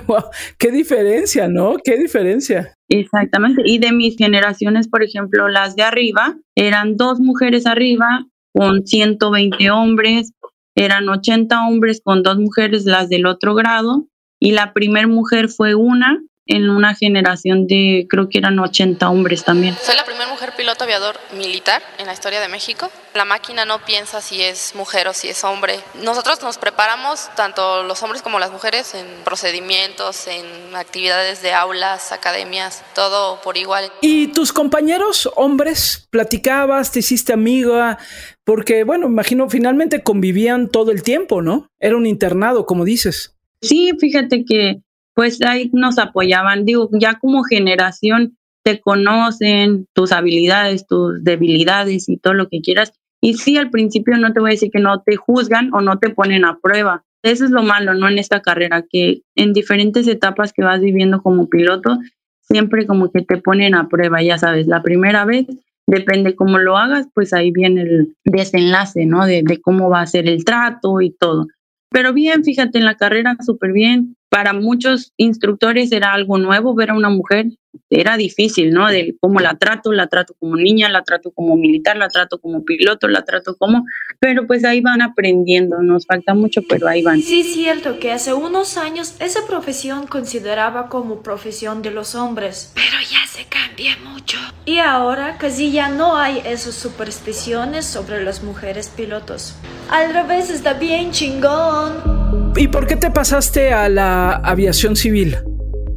wow. 0.06 0.24
¡Qué 0.58 0.70
diferencia, 0.70 1.48
¿no? 1.48 1.76
¡Qué 1.82 1.96
diferencia! 1.96 2.74
Exactamente. 2.92 3.62
Y 3.64 3.78
de 3.78 3.90
mis 3.92 4.16
generaciones, 4.16 4.86
por 4.86 5.02
ejemplo, 5.02 5.48
las 5.48 5.76
de 5.76 5.82
arriba, 5.82 6.36
eran 6.54 6.98
dos 6.98 7.20
mujeres 7.20 7.66
arriba 7.66 8.26
con 8.52 8.86
120 8.86 9.70
hombres, 9.70 10.32
eran 10.76 11.08
80 11.08 11.66
hombres 11.66 12.02
con 12.04 12.22
dos 12.22 12.38
mujeres, 12.38 12.84
las 12.84 13.08
del 13.08 13.24
otro 13.24 13.54
grado, 13.54 14.08
y 14.38 14.52
la 14.52 14.74
primer 14.74 15.08
mujer 15.08 15.48
fue 15.48 15.74
una 15.74 16.22
en 16.46 16.68
una 16.70 16.94
generación 16.94 17.66
de, 17.66 18.06
creo 18.08 18.28
que 18.28 18.38
eran 18.38 18.58
80 18.58 19.08
hombres 19.08 19.44
también. 19.44 19.76
Soy 19.80 19.94
la 19.96 20.04
primera 20.04 20.28
mujer 20.28 20.52
piloto 20.56 20.84
aviador 20.84 21.16
militar 21.36 21.82
en 21.98 22.06
la 22.06 22.12
historia 22.12 22.40
de 22.40 22.48
México. 22.48 22.90
La 23.14 23.24
máquina 23.24 23.64
no 23.64 23.84
piensa 23.84 24.20
si 24.20 24.42
es 24.42 24.74
mujer 24.74 25.06
o 25.06 25.12
si 25.12 25.28
es 25.28 25.44
hombre. 25.44 25.78
Nosotros 26.02 26.42
nos 26.42 26.58
preparamos, 26.58 27.30
tanto 27.36 27.82
los 27.84 28.02
hombres 28.02 28.22
como 28.22 28.38
las 28.38 28.50
mujeres, 28.50 28.94
en 28.94 29.06
procedimientos, 29.24 30.26
en 30.26 30.74
actividades 30.74 31.42
de 31.42 31.52
aulas, 31.52 32.10
academias, 32.10 32.82
todo 32.94 33.40
por 33.42 33.56
igual. 33.56 33.92
¿Y 34.00 34.28
tus 34.28 34.52
compañeros 34.52 35.30
hombres 35.36 36.08
platicabas, 36.10 36.90
te 36.90 37.00
hiciste 37.00 37.32
amiga? 37.32 37.98
Porque, 38.44 38.82
bueno, 38.84 39.06
imagino 39.06 39.48
finalmente 39.48 40.02
convivían 40.02 40.68
todo 40.68 40.90
el 40.90 41.02
tiempo, 41.02 41.42
¿no? 41.42 41.68
Era 41.78 41.96
un 41.96 42.06
internado, 42.06 42.66
como 42.66 42.84
dices. 42.84 43.36
Sí, 43.60 43.92
fíjate 44.00 44.44
que 44.44 44.80
pues 45.14 45.40
ahí 45.42 45.70
nos 45.72 45.98
apoyaban. 45.98 46.64
Digo, 46.64 46.88
ya 46.92 47.18
como 47.18 47.44
generación 47.44 48.36
te 48.64 48.80
conocen 48.80 49.86
tus 49.92 50.12
habilidades, 50.12 50.86
tus 50.86 51.22
debilidades 51.22 52.08
y 52.08 52.16
todo 52.16 52.34
lo 52.34 52.48
que 52.48 52.60
quieras. 52.60 52.92
Y 53.20 53.34
sí, 53.34 53.56
al 53.56 53.70
principio 53.70 54.16
no 54.18 54.32
te 54.32 54.40
voy 54.40 54.50
a 54.50 54.52
decir 54.52 54.70
que 54.70 54.80
no 54.80 55.02
te 55.02 55.16
juzgan 55.16 55.72
o 55.74 55.80
no 55.80 55.98
te 55.98 56.10
ponen 56.10 56.44
a 56.44 56.58
prueba. 56.60 57.04
Eso 57.22 57.44
es 57.44 57.50
lo 57.50 57.62
malo, 57.62 57.94
¿no? 57.94 58.08
En 58.08 58.18
esta 58.18 58.40
carrera, 58.40 58.84
que 58.88 59.22
en 59.36 59.52
diferentes 59.52 60.08
etapas 60.08 60.52
que 60.52 60.64
vas 60.64 60.80
viviendo 60.80 61.22
como 61.22 61.48
piloto, 61.48 61.98
siempre 62.40 62.86
como 62.86 63.12
que 63.12 63.22
te 63.22 63.36
ponen 63.36 63.76
a 63.76 63.88
prueba, 63.88 64.22
ya 64.22 64.38
sabes, 64.38 64.66
la 64.66 64.82
primera 64.82 65.24
vez, 65.24 65.46
depende 65.86 66.34
cómo 66.34 66.58
lo 66.58 66.76
hagas, 66.76 67.06
pues 67.14 67.32
ahí 67.32 67.52
viene 67.52 67.82
el 67.82 68.16
desenlace, 68.24 69.06
¿no? 69.06 69.24
De, 69.24 69.42
de 69.44 69.60
cómo 69.60 69.88
va 69.88 70.00
a 70.00 70.06
ser 70.06 70.28
el 70.28 70.44
trato 70.44 71.00
y 71.00 71.10
todo. 71.12 71.46
Pero 71.92 72.12
bien, 72.12 72.42
fíjate, 72.42 72.78
en 72.78 72.84
la 72.84 72.96
carrera 72.96 73.36
súper 73.44 73.72
bien. 73.72 74.16
Para 74.30 74.54
muchos 74.54 75.12
instructores 75.18 75.92
era 75.92 76.12
algo 76.12 76.38
nuevo 76.38 76.74
ver 76.74 76.90
a 76.90 76.94
una 76.94 77.10
mujer. 77.10 77.46
Era 77.90 78.16
difícil, 78.16 78.70
¿no? 78.70 78.88
De 78.88 79.16
cómo 79.20 79.40
la 79.40 79.54
trato, 79.56 79.92
la 79.92 80.06
trato 80.06 80.34
como 80.38 80.56
niña, 80.56 80.88
la 80.88 81.02
trato 81.02 81.30
como 81.30 81.56
militar, 81.56 81.96
la 81.96 82.08
trato 82.08 82.38
como 82.38 82.64
piloto, 82.64 83.08
la 83.08 83.24
trato 83.24 83.56
como... 83.56 83.84
Pero 84.18 84.46
pues 84.46 84.64
ahí 84.64 84.80
van 84.80 85.02
aprendiendo, 85.02 85.82
nos 85.82 86.06
falta 86.06 86.34
mucho, 86.34 86.62
pero 86.68 86.88
ahí 86.88 87.02
van. 87.02 87.20
Sí, 87.20 87.40
es 87.40 87.54
cierto 87.54 87.98
que 87.98 88.12
hace 88.12 88.32
unos 88.32 88.76
años 88.76 89.14
esa 89.20 89.46
profesión 89.46 90.06
consideraba 90.06 90.88
como 90.88 91.22
profesión 91.22 91.82
de 91.82 91.90
los 91.90 92.14
hombres, 92.14 92.72
pero 92.74 92.96
ya 93.10 93.26
se 93.26 93.44
cambia 93.46 93.96
mucho. 94.04 94.38
Y 94.64 94.78
ahora 94.78 95.36
casi 95.38 95.72
ya 95.72 95.88
no 95.88 96.16
hay 96.16 96.40
esas 96.44 96.74
supersticiones 96.74 97.84
sobre 97.84 98.22
las 98.22 98.42
mujeres 98.42 98.88
pilotos. 98.88 99.54
Al 99.90 100.12
revés, 100.12 100.50
está 100.50 100.74
bien 100.74 101.10
chingón. 101.10 102.52
¿Y 102.56 102.68
por 102.68 102.86
qué 102.86 102.96
te 102.96 103.10
pasaste 103.10 103.72
a 103.72 103.88
la 103.88 104.36
aviación 104.36 104.96
civil? 104.96 105.36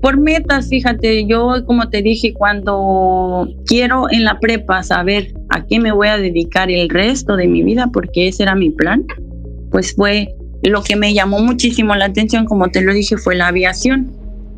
Por 0.01 0.19
metas, 0.19 0.69
fíjate, 0.69 1.25
yo 1.25 1.65
como 1.65 1.89
te 1.89 2.01
dije, 2.01 2.33
cuando 2.33 3.47
quiero 3.65 4.09
en 4.11 4.23
la 4.23 4.39
prepa 4.39 4.83
saber 4.83 5.33
a 5.49 5.65
qué 5.65 5.79
me 5.79 5.91
voy 5.91 6.07
a 6.07 6.17
dedicar 6.17 6.69
el 6.69 6.89
resto 6.89 7.35
de 7.35 7.47
mi 7.47 7.63
vida, 7.63 7.89
porque 7.91 8.27
ese 8.27 8.43
era 8.43 8.55
mi 8.55 8.69
plan, 8.69 9.05
pues 9.71 9.95
fue 9.95 10.27
lo 10.63 10.83
que 10.83 10.95
me 10.95 11.13
llamó 11.13 11.39
muchísimo 11.39 11.95
la 11.95 12.05
atención, 12.05 12.45
como 12.45 12.69
te 12.69 12.81
lo 12.81 12.93
dije, 12.93 13.17
fue 13.17 13.35
la 13.35 13.47
aviación. 13.47 14.11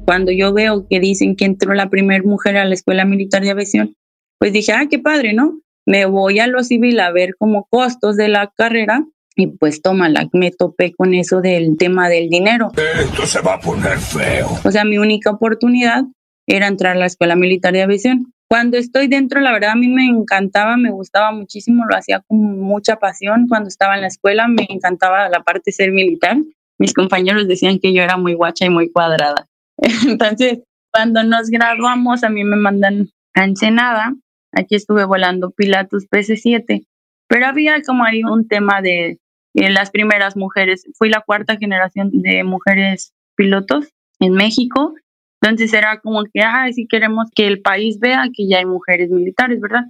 Cuando 0.05 0.31
yo 0.31 0.53
veo 0.53 0.85
que 0.89 0.99
dicen 0.99 1.35
que 1.35 1.45
entró 1.45 1.73
la 1.73 1.89
primera 1.89 2.23
mujer 2.23 2.57
a 2.57 2.65
la 2.65 2.73
Escuela 2.73 3.05
Militar 3.05 3.41
de 3.41 3.51
Aviación, 3.51 3.95
pues 4.39 4.53
dije, 4.53 4.71
ah, 4.71 4.87
qué 4.89 4.99
padre, 4.99 5.33
¿no? 5.33 5.59
Me 5.85 6.05
voy 6.05 6.39
a 6.39 6.47
lo 6.47 6.63
civil 6.63 6.99
a 6.99 7.11
ver 7.11 7.35
como 7.37 7.67
costos 7.69 8.15
de 8.15 8.29
la 8.29 8.51
carrera 8.55 9.05
y 9.37 9.47
pues 9.47 9.81
tómala, 9.83 10.27
me 10.33 10.51
topé 10.51 10.93
con 10.93 11.13
eso 11.13 11.41
del 11.41 11.77
tema 11.77 12.09
del 12.09 12.27
dinero. 12.27 12.71
Esto 12.99 13.25
se 13.27 13.39
va 13.39 13.53
a 13.53 13.59
poner 13.59 13.99
feo. 13.99 14.49
O 14.65 14.71
sea, 14.71 14.83
mi 14.83 14.97
única 14.97 15.29
oportunidad 15.29 16.03
era 16.47 16.67
entrar 16.67 16.95
a 16.95 16.99
la 16.99 17.05
Escuela 17.05 17.35
Militar 17.35 17.71
de 17.71 17.83
Aviación. 17.83 18.33
Cuando 18.49 18.77
estoy 18.77 19.07
dentro, 19.07 19.39
la 19.39 19.51
verdad 19.51 19.71
a 19.71 19.75
mí 19.75 19.89
me 19.89 20.05
encantaba, 20.05 20.75
me 20.75 20.89
gustaba 20.89 21.31
muchísimo, 21.31 21.85
lo 21.85 21.95
hacía 21.95 22.23
con 22.27 22.59
mucha 22.59 22.95
pasión. 22.95 23.47
Cuando 23.47 23.67
estaba 23.67 23.93
en 23.95 24.01
la 24.01 24.07
escuela 24.07 24.47
me 24.47 24.65
encantaba 24.69 25.29
la 25.29 25.43
parte 25.43 25.63
de 25.67 25.73
ser 25.73 25.91
militar. 25.91 26.37
Mis 26.79 26.93
compañeros 26.93 27.47
decían 27.47 27.77
que 27.79 27.93
yo 27.93 28.01
era 28.01 28.17
muy 28.17 28.33
guacha 28.33 28.65
y 28.65 28.69
muy 28.71 28.89
cuadrada. 28.91 29.47
Entonces, 30.07 30.59
cuando 30.91 31.23
nos 31.23 31.49
graduamos, 31.49 32.23
a 32.23 32.29
mí 32.29 32.43
me 32.43 32.55
mandan 32.55 33.09
a 33.35 33.43
Ensenada. 33.43 34.15
Aquí 34.51 34.75
estuve 34.75 35.03
volando 35.05 35.51
Pilatus 35.51 36.07
PC-7. 36.09 36.87
Pero 37.27 37.45
había 37.45 37.81
como 37.83 38.03
ahí 38.03 38.23
un 38.23 38.47
tema 38.47 38.81
de 38.81 39.19
las 39.57 39.91
primeras 39.91 40.35
mujeres. 40.37 40.85
Fui 40.97 41.09
la 41.09 41.21
cuarta 41.21 41.57
generación 41.57 42.09
de 42.13 42.43
mujeres 42.43 43.13
pilotos 43.35 43.93
en 44.19 44.33
México. 44.33 44.93
Entonces 45.41 45.73
era 45.73 45.99
como 45.99 46.23
que, 46.31 46.41
ah, 46.41 46.67
si 46.71 46.87
queremos 46.87 47.29
que 47.35 47.47
el 47.47 47.61
país 47.61 47.99
vea 47.99 48.25
que 48.33 48.47
ya 48.47 48.59
hay 48.59 48.65
mujeres 48.65 49.09
militares, 49.09 49.59
¿verdad? 49.61 49.85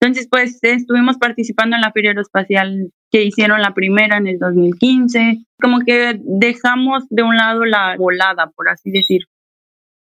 Entonces, 0.00 0.28
pues 0.30 0.58
estuvimos 0.62 1.18
participando 1.18 1.74
en 1.74 1.82
la 1.82 1.92
Feria 1.92 2.10
Aeroespacial 2.10 2.92
que 3.10 3.24
hicieron 3.24 3.60
la 3.60 3.74
primera 3.74 4.18
en 4.18 4.28
el 4.28 4.38
2015, 4.38 5.38
como 5.60 5.80
que 5.80 6.20
dejamos 6.22 7.04
de 7.10 7.22
un 7.22 7.36
lado 7.36 7.64
la 7.64 7.96
volada, 7.96 8.50
por 8.54 8.68
así 8.68 8.90
decir. 8.90 9.22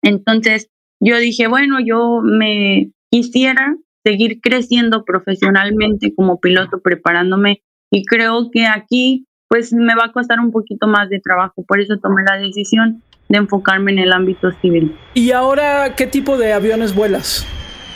Entonces, 0.03 0.69
yo 1.01 1.19
dije, 1.19 1.47
bueno, 1.47 1.79
yo 1.85 2.21
me 2.23 2.91
quisiera 3.11 3.77
seguir 4.05 4.41
creciendo 4.41 5.05
profesionalmente 5.05 6.15
como 6.15 6.41
piloto, 6.41 6.81
preparándome 6.81 7.63
y 7.97 8.05
creo 8.05 8.51
que 8.53 8.67
aquí 8.67 9.27
pues 9.49 9.73
me 9.73 9.95
va 9.95 10.07
a 10.07 10.13
costar 10.13 10.39
un 10.39 10.51
poquito 10.51 10.87
más 10.87 11.09
de 11.09 11.19
trabajo, 11.19 11.65
por 11.67 11.81
eso 11.81 11.97
tomé 11.97 12.23
la 12.25 12.37
decisión 12.37 13.03
de 13.29 13.39
enfocarme 13.39 13.93
en 13.93 14.01
el 14.01 14.13
ámbito 14.13 14.51
civil. 14.61 14.95
¿Y 15.15 15.31
ahora 15.31 15.95
qué 15.97 16.07
tipo 16.07 16.37
de 16.37 16.53
aviones 16.53 16.95
vuelas? 16.95 17.47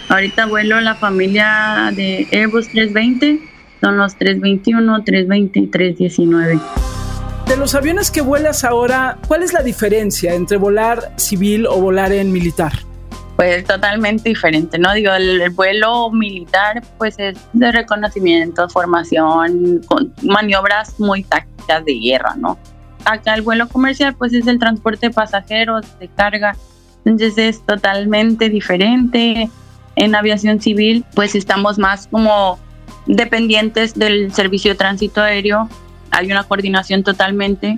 Ahorita 0.09 0.47
vuelo 0.47 0.81
la 0.81 0.95
familia 0.95 1.93
de 1.95 2.27
Airbus 2.33 2.69
320, 2.69 3.41
son 3.81 3.99
los 3.99 4.17
321, 4.17 5.05
320 5.05 5.59
y 5.59 5.67
319. 5.67 6.61
De 7.47 7.57
los 7.59 7.75
aviones 7.75 8.11
que 8.11 8.23
vuelas 8.23 8.65
ahora, 8.65 9.19
¿cuál 9.29 9.43
es 9.43 9.53
la 9.53 9.63
diferencia 9.63 10.35
entre 10.35 10.57
volar 10.57 11.13
civil 11.17 11.67
o 11.67 11.79
volar 11.79 12.13
en 12.13 12.33
militar? 12.33 12.73
Pues 13.41 13.65
totalmente 13.65 14.29
diferente, 14.29 14.79
¿no? 14.79 14.93
Digo, 14.93 15.15
el, 15.15 15.49
vuelo 15.53 16.11
militar 16.11 16.83
pues 16.99 17.15
es 17.19 17.39
de 17.55 17.73
reconocimiento, 17.73 18.69
formación, 18.69 19.81
con 19.87 20.13
maniobras 20.21 21.01
muy 21.01 21.25
tácticas 21.25 21.83
de 21.87 21.95
guerra, 21.95 22.35
¿no? 22.37 22.59
Acá 23.07 23.33
el 23.33 23.41
vuelo 23.41 23.67
comercial 23.67 24.15
pues 24.15 24.35
es 24.35 24.47
el 24.47 24.59
transporte 24.59 25.07
de 25.07 25.15
pasajeros, 25.15 25.87
de 25.99 26.09
carga, 26.09 26.55
entonces 27.07 27.39
es 27.39 27.65
totalmente 27.65 28.51
diferente 28.51 29.49
en 29.97 30.15
aviación 30.15 30.61
civil, 30.61 31.07
pues 31.15 31.35
estamos 31.35 31.79
más 31.79 32.09
como 32.09 32.59
dependientes 33.07 33.95
del 33.95 34.35
servicio 34.35 34.73
de 34.73 34.75
tránsito 34.75 35.23
aéreo. 35.23 35.67
Hay 36.11 36.31
una 36.31 36.45
coordinación 36.45 37.05
totalmente. 37.05 37.75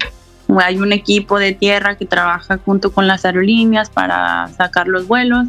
Hay 0.60 0.78
un 0.78 0.92
equipo 0.92 1.38
de 1.38 1.52
tierra 1.52 1.96
que 1.96 2.04
trabaja 2.04 2.58
junto 2.58 2.92
con 2.92 3.06
las 3.06 3.24
aerolíneas 3.24 3.90
para 3.90 4.48
sacar 4.48 4.88
los 4.88 5.06
vuelos. 5.06 5.46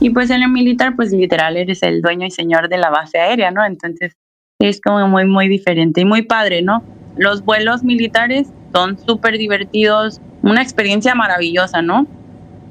Y 0.00 0.10
pues 0.10 0.30
en 0.30 0.42
el 0.42 0.50
militar, 0.50 0.94
pues 0.96 1.12
literal 1.12 1.56
eres 1.56 1.82
el 1.82 2.02
dueño 2.02 2.26
y 2.26 2.30
señor 2.30 2.68
de 2.68 2.78
la 2.78 2.90
base 2.90 3.18
aérea, 3.18 3.50
¿no? 3.50 3.64
Entonces 3.64 4.12
es 4.58 4.80
como 4.80 5.06
muy, 5.08 5.24
muy 5.24 5.48
diferente 5.48 6.00
y 6.00 6.04
muy 6.04 6.22
padre, 6.22 6.62
¿no? 6.62 6.82
Los 7.16 7.44
vuelos 7.44 7.82
militares 7.82 8.48
son 8.72 8.98
súper 8.98 9.38
divertidos, 9.38 10.20
una 10.42 10.62
experiencia 10.62 11.14
maravillosa, 11.14 11.82
¿no? 11.82 12.06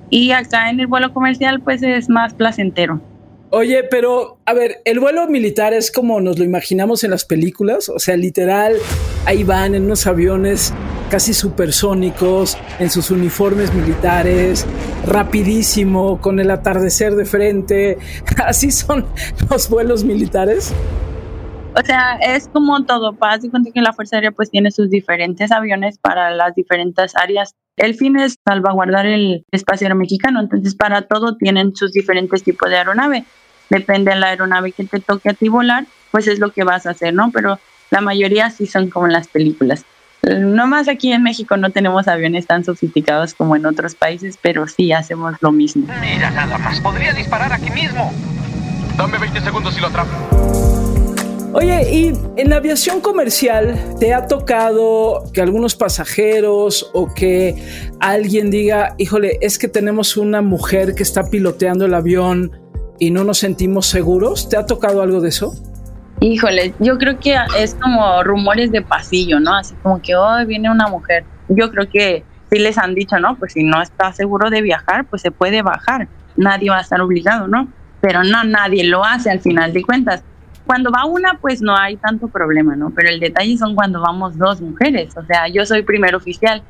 Y 0.09 0.31
acá 0.31 0.69
en 0.69 0.79
el 0.79 0.87
vuelo 0.87 1.13
comercial, 1.13 1.61
pues 1.61 1.81
es 1.83 2.09
más 2.09 2.33
placentero. 2.33 3.01
Oye, 3.57 3.85
pero 3.85 4.37
a 4.45 4.53
ver, 4.53 4.81
el 4.83 4.99
vuelo 4.99 5.25
militar 5.29 5.73
es 5.73 5.89
como 5.89 6.19
nos 6.19 6.37
lo 6.37 6.43
imaginamos 6.43 7.05
en 7.05 7.11
las 7.11 7.23
películas, 7.23 7.87
o 7.87 7.99
sea, 7.99 8.17
literal, 8.17 8.73
ahí 9.25 9.45
van 9.45 9.75
en 9.75 9.85
unos 9.85 10.07
aviones 10.07 10.73
casi 11.09 11.33
supersónicos, 11.33 12.57
en 12.79 12.89
sus 12.89 13.11
uniformes 13.11 13.73
militares, 13.73 14.67
rapidísimo, 15.07 16.19
con 16.19 16.41
el 16.41 16.51
atardecer 16.51 17.15
de 17.15 17.23
frente. 17.23 17.97
¿Así 18.45 18.71
son 18.71 19.05
los 19.49 19.69
vuelos 19.69 20.03
militares? 20.03 20.73
O 21.81 21.85
sea, 21.85 22.17
es 22.21 22.49
como 22.49 22.83
todo. 22.83 23.13
Paz 23.13 23.39
y 23.45 23.71
que 23.71 23.81
la 23.81 23.93
Fuerza 23.93 24.17
Aérea 24.17 24.31
pues 24.31 24.49
tiene 24.49 24.69
sus 24.69 24.89
diferentes 24.89 25.53
aviones 25.53 25.97
para 25.97 26.29
las 26.31 26.55
diferentes 26.55 27.15
áreas. 27.15 27.55
El 27.77 27.95
fin 27.95 28.17
es 28.17 28.35
salvaguardar 28.45 29.05
el 29.05 29.45
espacio 29.51 29.85
aéreo 29.85 29.97
mexicano, 29.97 30.41
entonces 30.41 30.75
para 30.75 31.03
todo 31.03 31.37
tienen 31.37 31.73
sus 31.73 31.93
diferentes 31.93 32.43
tipos 32.43 32.69
de 32.69 32.75
aeronave. 32.75 33.23
Depende 33.69 34.11
de 34.11 34.17
la 34.17 34.27
aeronave 34.27 34.71
que 34.71 34.85
te 34.85 34.99
toque 34.99 35.29
a 35.29 35.33
ti 35.33 35.49
volar, 35.49 35.85
pues 36.11 36.27
es 36.27 36.39
lo 36.39 36.51
que 36.51 36.63
vas 36.63 36.85
a 36.85 36.91
hacer, 36.91 37.13
¿no? 37.13 37.31
Pero 37.31 37.59
la 37.91 38.01
mayoría 38.01 38.49
sí 38.49 38.65
son 38.65 38.89
como 38.89 39.07
en 39.07 39.13
las 39.13 39.27
películas. 39.27 39.85
No 40.23 40.65
más 40.65 40.87
aquí 40.87 41.11
en 41.11 41.21
México 41.21 41.55
no 41.55 41.69
tenemos 41.69 42.07
aviones 42.07 42.47
tan 42.47 42.63
sofisticados 42.63 43.33
como 43.35 43.55
en 43.55 43.65
otros 43.65 43.93
países, 43.93 44.39
pero 44.41 44.67
sí 44.67 44.91
hacemos 44.91 45.35
lo 45.39 45.51
mismo. 45.51 45.87
Mira, 46.01 46.31
nada 46.31 46.57
más, 46.57 46.79
podría 46.79 47.13
disparar 47.13 47.53
aquí 47.53 47.69
mismo. 47.69 48.11
Dame 48.97 49.17
20 49.19 49.41
segundos 49.41 49.77
y 49.77 49.81
lo 49.81 49.87
atrapo. 49.87 50.11
Oye, 51.53 51.89
y 51.89 52.13
en 52.35 52.49
la 52.49 52.57
aviación 52.57 52.99
comercial, 52.99 53.95
¿te 53.97 54.13
ha 54.13 54.27
tocado 54.27 55.23
que 55.33 55.41
algunos 55.41 55.75
pasajeros 55.75 56.89
o 56.93 57.13
que 57.13 57.55
alguien 58.01 58.49
diga, 58.51 58.95
híjole, 58.97 59.37
es 59.39 59.57
que 59.57 59.69
tenemos 59.69 60.17
una 60.17 60.41
mujer 60.41 60.95
que 60.95 61.03
está 61.03 61.29
piloteando 61.29 61.85
el 61.85 61.93
avión 61.93 62.51
y 62.99 63.11
no 63.11 63.23
nos 63.23 63.39
sentimos 63.39 63.87
seguros? 63.87 64.49
¿Te 64.49 64.57
ha 64.57 64.65
tocado 64.65 65.01
algo 65.01 65.21
de 65.21 65.29
eso? 65.29 65.53
Híjole, 66.21 66.73
yo 66.79 66.97
creo 66.97 67.19
que 67.19 67.35
es 67.57 67.75
como 67.75 68.23
rumores 68.23 68.71
de 68.71 68.81
pasillo, 68.81 69.39
¿no? 69.39 69.55
Así 69.55 69.75
como 69.83 70.01
que 70.01 70.15
hoy 70.15 70.43
oh, 70.43 70.45
viene 70.45 70.71
una 70.71 70.87
mujer. 70.87 71.25
Yo 71.49 71.69
creo 71.71 71.89
que 71.89 72.23
sí 72.49 72.59
les 72.59 72.77
han 72.77 72.95
dicho, 72.95 73.19
¿no? 73.19 73.35
Pues 73.37 73.53
si 73.53 73.63
no 73.63 73.81
está 73.81 74.13
seguro 74.13 74.49
de 74.49 74.61
viajar, 74.61 75.05
pues 75.05 75.21
se 75.21 75.31
puede 75.31 75.61
bajar. 75.61 76.07
Nadie 76.37 76.69
va 76.69 76.77
a 76.77 76.81
estar 76.81 77.01
obligado, 77.01 77.47
¿no? 77.47 77.67
Pero 78.01 78.23
no, 78.23 78.43
nadie 78.43 78.85
lo 78.85 79.03
hace 79.03 79.29
al 79.29 79.41
final 79.41 79.73
de 79.73 79.81
cuentas 79.83 80.23
cuando 80.65 80.91
va 80.91 81.05
una, 81.05 81.37
pues 81.39 81.61
no 81.61 81.77
hay 81.77 81.95
tanto 81.97 82.27
problema, 82.27 82.75
¿no? 82.75 82.89
Pero 82.89 83.09
el 83.09 83.19
detalle 83.19 83.57
son 83.57 83.75
cuando 83.75 84.01
vamos 84.01 84.37
dos 84.37 84.61
mujeres. 84.61 85.15
O 85.15 85.23
sea, 85.23 85.47
yo 85.47 85.65
soy 85.65 85.83
primer 85.83 86.15
oficial 86.15 86.63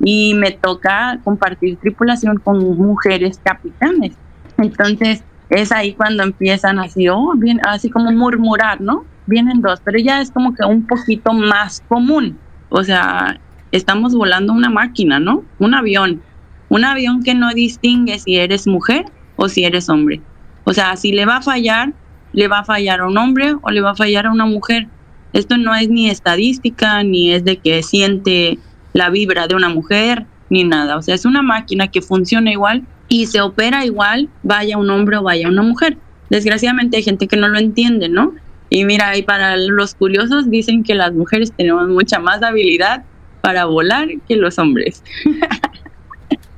y 0.00 0.34
me 0.34 0.52
toca 0.52 1.20
compartir 1.22 1.76
tripulación 1.76 2.38
con 2.38 2.58
mujeres 2.76 3.38
capitanes. 3.42 4.14
Entonces, 4.58 5.22
es 5.52 5.70
ahí 5.70 5.92
cuando 5.92 6.22
empiezan 6.22 6.78
así, 6.78 7.08
oh, 7.08 7.34
bien, 7.36 7.60
así 7.66 7.90
como 7.90 8.10
murmurar, 8.10 8.80
¿no? 8.80 9.04
Vienen 9.26 9.60
dos, 9.60 9.80
pero 9.84 9.98
ya 9.98 10.20
es 10.20 10.30
como 10.30 10.54
que 10.54 10.64
un 10.64 10.86
poquito 10.86 11.32
más 11.32 11.82
común. 11.88 12.38
O 12.70 12.82
sea, 12.82 13.38
estamos 13.70 14.14
volando 14.14 14.52
una 14.54 14.70
máquina, 14.70 15.20
¿no? 15.20 15.44
Un 15.58 15.74
avión. 15.74 16.22
Un 16.70 16.84
avión 16.84 17.22
que 17.22 17.34
no 17.34 17.52
distingue 17.52 18.18
si 18.18 18.36
eres 18.36 18.66
mujer 18.66 19.04
o 19.36 19.48
si 19.48 19.64
eres 19.64 19.90
hombre. 19.90 20.22
O 20.64 20.72
sea, 20.72 20.96
si 20.96 21.12
le 21.12 21.26
va 21.26 21.36
a 21.36 21.42
fallar, 21.42 21.92
le 22.32 22.48
va 22.48 22.60
a 22.60 22.64
fallar 22.64 23.00
a 23.00 23.06
un 23.06 23.18
hombre 23.18 23.54
o 23.60 23.70
le 23.70 23.82
va 23.82 23.90
a 23.90 23.94
fallar 23.94 24.26
a 24.26 24.32
una 24.32 24.46
mujer. 24.46 24.88
Esto 25.34 25.58
no 25.58 25.74
es 25.74 25.90
ni 25.90 26.08
estadística, 26.08 27.02
ni 27.02 27.32
es 27.32 27.44
de 27.44 27.58
que 27.58 27.82
siente 27.82 28.58
la 28.94 29.10
vibra 29.10 29.48
de 29.48 29.54
una 29.54 29.68
mujer, 29.68 30.24
ni 30.48 30.64
nada. 30.64 30.96
O 30.96 31.02
sea, 31.02 31.14
es 31.14 31.26
una 31.26 31.42
máquina 31.42 31.88
que 31.88 32.00
funciona 32.00 32.50
igual 32.50 32.86
y 33.12 33.26
se 33.26 33.42
opera 33.42 33.84
igual, 33.84 34.30
vaya 34.42 34.78
un 34.78 34.88
hombre 34.88 35.18
o 35.18 35.22
vaya 35.22 35.46
una 35.46 35.60
mujer. 35.60 35.98
Desgraciadamente 36.30 36.96
hay 36.96 37.02
gente 37.02 37.28
que 37.28 37.36
no 37.36 37.46
lo 37.46 37.58
entiende, 37.58 38.08
¿no? 38.08 38.34
Y 38.70 38.86
mira, 38.86 39.14
y 39.18 39.22
para 39.22 39.58
los 39.58 39.94
curiosos 39.94 40.50
dicen 40.50 40.82
que 40.82 40.94
las 40.94 41.12
mujeres 41.12 41.52
tenemos 41.54 41.86
mucha 41.88 42.18
más 42.18 42.42
habilidad 42.42 43.04
para 43.42 43.66
volar 43.66 44.08
que 44.26 44.36
los 44.36 44.58
hombres. 44.58 45.04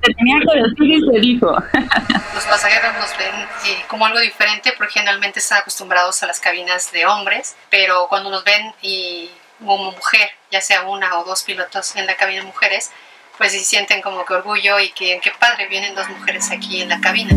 tenía 0.00 0.36
se 0.42 1.20
dijo. 1.20 1.50
Los 2.34 2.44
pasajeros 2.44 2.92
nos 3.00 3.18
ven 3.18 3.34
eh, 3.66 3.84
como 3.88 4.06
algo 4.06 4.20
diferente 4.20 4.74
porque 4.76 4.92
generalmente 4.92 5.40
están 5.40 5.58
acostumbrados 5.58 6.22
a 6.22 6.26
las 6.26 6.38
cabinas 6.38 6.92
de 6.92 7.06
hombres, 7.06 7.56
pero 7.70 8.06
cuando 8.08 8.30
nos 8.30 8.44
ven 8.44 8.72
y 8.82 9.28
como 9.58 9.90
mujer, 9.92 10.28
ya 10.52 10.60
sea 10.60 10.82
una 10.82 11.18
o 11.18 11.24
dos 11.24 11.42
pilotos 11.42 11.96
en 11.96 12.06
la 12.06 12.16
cabina 12.16 12.42
de 12.42 12.46
mujeres, 12.46 12.92
pues 13.38 13.52
se 13.52 13.58
sienten 13.58 14.00
como 14.02 14.24
que 14.24 14.34
orgullo 14.34 14.78
y 14.80 14.90
que 14.92 15.20
qué 15.22 15.30
padre 15.38 15.68
vienen 15.68 15.94
dos 15.94 16.08
mujeres 16.10 16.50
aquí 16.50 16.82
en 16.82 16.88
la 16.88 17.00
cabina. 17.00 17.34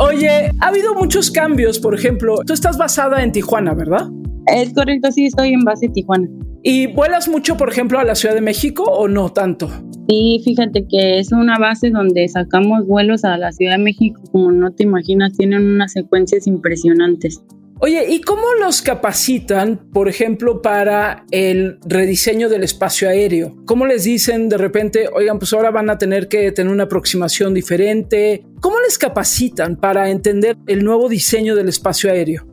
Oye, 0.00 0.52
ha 0.60 0.68
habido 0.68 0.94
muchos 0.94 1.30
cambios, 1.30 1.78
por 1.78 1.94
ejemplo, 1.94 2.36
tú 2.46 2.52
estás 2.52 2.78
basada 2.78 3.22
en 3.22 3.32
Tijuana, 3.32 3.74
¿verdad? 3.74 4.08
Es 4.46 4.72
correcto, 4.72 5.10
sí, 5.10 5.26
estoy 5.26 5.52
en 5.52 5.64
base 5.64 5.88
Tijuana. 5.88 6.28
¿Y 6.62 6.86
vuelas 6.86 7.28
mucho, 7.28 7.56
por 7.56 7.70
ejemplo, 7.70 7.98
a 7.98 8.04
la 8.04 8.14
Ciudad 8.14 8.34
de 8.34 8.40
México 8.40 8.84
o 8.84 9.08
no 9.08 9.30
tanto? 9.30 9.68
Sí, 10.08 10.40
fíjate 10.44 10.86
que 10.88 11.18
es 11.18 11.32
una 11.32 11.58
base 11.58 11.90
donde 11.90 12.26
sacamos 12.28 12.86
vuelos 12.86 13.24
a 13.24 13.36
la 13.36 13.52
Ciudad 13.52 13.72
de 13.76 13.82
México, 13.82 14.20
como 14.32 14.50
no 14.52 14.72
te 14.72 14.84
imaginas, 14.84 15.36
tienen 15.36 15.66
unas 15.66 15.92
secuencias 15.92 16.46
impresionantes. 16.46 17.42
Oye, 17.80 18.06
¿y 18.08 18.20
cómo 18.22 18.54
los 18.60 18.82
capacitan, 18.82 19.88
por 19.92 20.08
ejemplo, 20.08 20.62
para 20.62 21.24
el 21.30 21.78
rediseño 21.86 22.48
del 22.48 22.64
espacio 22.64 23.08
aéreo? 23.08 23.54
¿Cómo 23.66 23.86
les 23.86 24.02
dicen 24.02 24.48
de 24.48 24.58
repente, 24.58 25.08
oigan, 25.12 25.38
pues 25.38 25.52
ahora 25.52 25.70
van 25.70 25.88
a 25.88 25.96
tener 25.96 26.26
que 26.26 26.50
tener 26.50 26.72
una 26.72 26.84
aproximación 26.84 27.54
diferente? 27.54 28.42
¿Cómo 28.60 28.80
les 28.80 28.98
capacitan 28.98 29.76
para 29.76 30.10
entender 30.10 30.56
el 30.66 30.84
nuevo 30.84 31.08
diseño 31.08 31.54
del 31.54 31.68
espacio 31.68 32.10
aéreo? 32.10 32.46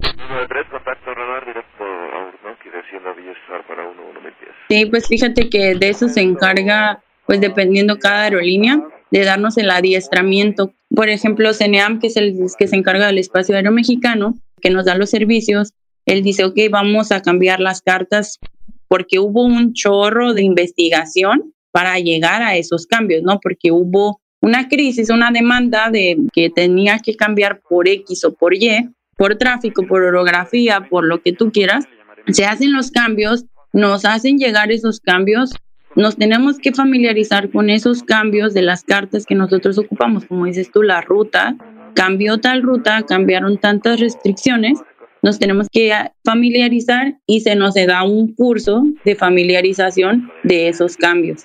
Sí, 4.69 4.85
pues 4.85 5.07
fíjate 5.07 5.49
que 5.49 5.73
de 5.73 5.89
eso 5.89 6.07
se 6.07 6.21
encarga 6.21 7.01
pues 7.25 7.41
dependiendo 7.41 7.97
cada 7.97 8.23
aerolínea, 8.23 8.79
de 9.11 9.23
darnos 9.23 9.57
el 9.57 9.71
adiestramiento. 9.71 10.73
Por 10.95 11.09
ejemplo, 11.09 11.53
CENEAM, 11.53 11.99
que 11.99 12.07
es 12.07 12.17
el 12.17 12.35
que 12.57 12.67
se 12.67 12.75
encarga 12.75 13.07
del 13.07 13.17
espacio 13.17 13.55
aéreo 13.55 13.71
mexicano, 13.71 14.35
que 14.61 14.69
nos 14.69 14.85
da 14.85 14.95
los 14.95 15.09
servicios, 15.09 15.73
él 16.05 16.23
dice, 16.23 16.43
ok, 16.43 16.57
vamos 16.69 17.11
a 17.11 17.21
cambiar 17.21 17.59
las 17.59 17.81
cartas 17.81 18.39
porque 18.87 19.19
hubo 19.19 19.43
un 19.43 19.73
chorro 19.73 20.33
de 20.33 20.43
investigación 20.43 21.53
para 21.71 21.99
llegar 21.99 22.41
a 22.41 22.55
esos 22.55 22.85
cambios, 22.85 23.23
¿no? 23.23 23.39
Porque 23.41 23.71
hubo 23.71 24.21
una 24.41 24.69
crisis, 24.69 25.09
una 25.09 25.31
demanda 25.31 25.89
de 25.89 26.17
que 26.31 26.49
tenía 26.49 26.99
que 26.99 27.15
cambiar 27.15 27.61
por 27.67 27.87
X 27.87 28.23
o 28.25 28.33
por 28.33 28.53
Y 28.53 28.89
por 29.17 29.35
tráfico, 29.35 29.85
por 29.87 30.03
orografía, 30.03 30.87
por 30.89 31.05
lo 31.05 31.21
que 31.21 31.33
tú 31.33 31.51
quieras, 31.51 31.85
se 32.27 32.45
hacen 32.45 32.73
los 32.73 32.91
cambios, 32.91 33.45
nos 33.73 34.05
hacen 34.05 34.37
llegar 34.37 34.71
esos 34.71 34.99
cambios, 34.99 35.53
nos 35.95 36.17
tenemos 36.17 36.57
que 36.57 36.73
familiarizar 36.73 37.49
con 37.49 37.69
esos 37.69 38.03
cambios 38.03 38.53
de 38.53 38.61
las 38.61 38.83
cartas 38.83 39.25
que 39.25 39.35
nosotros 39.35 39.77
ocupamos, 39.77 40.25
como 40.25 40.45
dices 40.45 40.69
tú, 40.71 40.83
la 40.83 41.01
ruta, 41.01 41.55
cambió 41.95 42.39
tal 42.39 42.61
ruta, 42.61 43.03
cambiaron 43.07 43.57
tantas 43.57 43.99
restricciones, 43.99 44.79
nos 45.23 45.39
tenemos 45.39 45.67
que 45.71 45.91
familiarizar 46.23 47.17
y 47.25 47.41
se 47.41 47.55
nos 47.55 47.73
da 47.73 48.03
un 48.03 48.35
curso 48.35 48.83
de 49.03 49.15
familiarización 49.15 50.31
de 50.43 50.69
esos 50.69 50.97
cambios. 50.97 51.43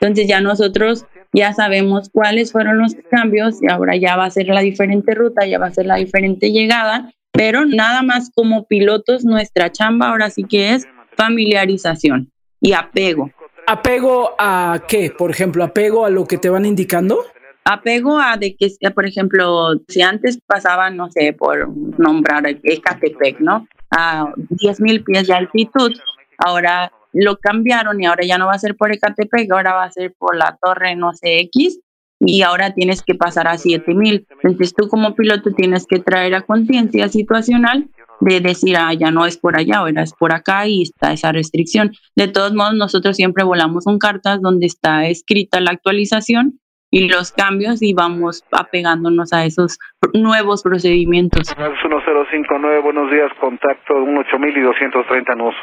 Entonces 0.00 0.26
ya 0.26 0.40
nosotros 0.40 1.04
ya 1.34 1.52
sabemos 1.52 2.08
cuáles 2.10 2.52
fueron 2.52 2.78
los 2.78 2.94
cambios 3.10 3.62
y 3.62 3.70
ahora 3.70 3.96
ya 3.96 4.16
va 4.16 4.26
a 4.26 4.30
ser 4.30 4.48
la 4.48 4.60
diferente 4.60 5.14
ruta, 5.14 5.46
ya 5.46 5.58
va 5.58 5.66
a 5.66 5.74
ser 5.74 5.86
la 5.86 5.96
diferente 5.96 6.52
llegada, 6.52 7.10
pero 7.32 7.66
nada 7.66 8.02
más 8.02 8.30
como 8.34 8.66
pilotos 8.66 9.24
nuestra 9.24 9.70
chamba 9.70 10.10
ahora 10.10 10.30
sí 10.30 10.44
que 10.44 10.74
es 10.74 10.86
familiarización 11.16 12.30
y 12.60 12.72
apego. 12.72 13.30
¿Apego 13.66 14.34
a 14.38 14.82
qué? 14.88 15.10
Por 15.16 15.30
ejemplo, 15.30 15.64
apego 15.64 16.04
a 16.04 16.10
lo 16.10 16.26
que 16.26 16.38
te 16.38 16.48
van 16.48 16.66
indicando. 16.66 17.18
Apego 17.64 18.18
a 18.18 18.36
de 18.36 18.56
que, 18.56 18.68
por 18.90 19.06
ejemplo, 19.06 19.74
si 19.88 20.02
antes 20.02 20.38
pasaba, 20.44 20.90
no 20.90 21.10
sé, 21.10 21.32
por 21.32 21.68
nombrar 21.98 22.44
Ecatepec, 22.46 23.38
¿no? 23.40 23.68
A 23.90 24.32
10.000 24.34 25.04
pies 25.04 25.28
de 25.28 25.34
altitud, 25.34 25.92
ahora 26.38 26.92
lo 27.12 27.36
cambiaron 27.36 28.02
y 28.02 28.06
ahora 28.06 28.24
ya 28.24 28.38
no 28.38 28.46
va 28.46 28.54
a 28.54 28.58
ser 28.58 28.76
por 28.76 28.90
Ecatepec, 28.90 29.50
ahora 29.52 29.74
va 29.74 29.84
a 29.84 29.92
ser 29.92 30.12
por 30.18 30.36
la 30.36 30.58
torre, 30.60 30.96
no 30.96 31.12
sé, 31.12 31.38
X, 31.40 31.78
y 32.18 32.42
ahora 32.42 32.74
tienes 32.74 33.02
que 33.02 33.14
pasar 33.14 33.46
a 33.46 33.58
7000. 33.58 34.26
Entonces 34.42 34.74
tú 34.74 34.88
como 34.88 35.14
piloto 35.14 35.52
tienes 35.52 35.86
que 35.86 36.00
traer 36.00 36.34
a 36.34 36.42
conciencia 36.42 37.08
situacional 37.08 37.88
de 38.20 38.40
decir, 38.40 38.76
ah, 38.76 38.92
ya 38.94 39.10
no 39.10 39.26
es 39.26 39.36
por 39.36 39.56
allá, 39.56 39.78
ahora 39.78 40.02
es 40.02 40.12
por 40.12 40.32
acá 40.32 40.66
y 40.66 40.82
está 40.82 41.12
esa 41.12 41.32
restricción. 41.32 41.92
De 42.16 42.28
todos 42.28 42.54
modos, 42.54 42.74
nosotros 42.74 43.16
siempre 43.16 43.44
volamos 43.44 43.84
con 43.84 43.98
cartas 43.98 44.40
donde 44.40 44.66
está 44.66 45.06
escrita 45.06 45.60
la 45.60 45.72
actualización 45.72 46.60
y 46.92 47.08
los 47.08 47.32
cambios 47.32 47.82
y 47.82 47.94
vamos 47.94 48.44
apegándonos 48.52 49.32
a 49.32 49.44
esos 49.46 49.78
nuevos 50.12 50.62
procedimientos. 50.62 51.56
1059, 51.56 52.80
buenos 52.80 53.10
días, 53.10 53.32
contacto 53.40 53.94
8000 53.94 54.56
y 54.56 54.60
230 54.60 55.34
nudos. 55.34 55.54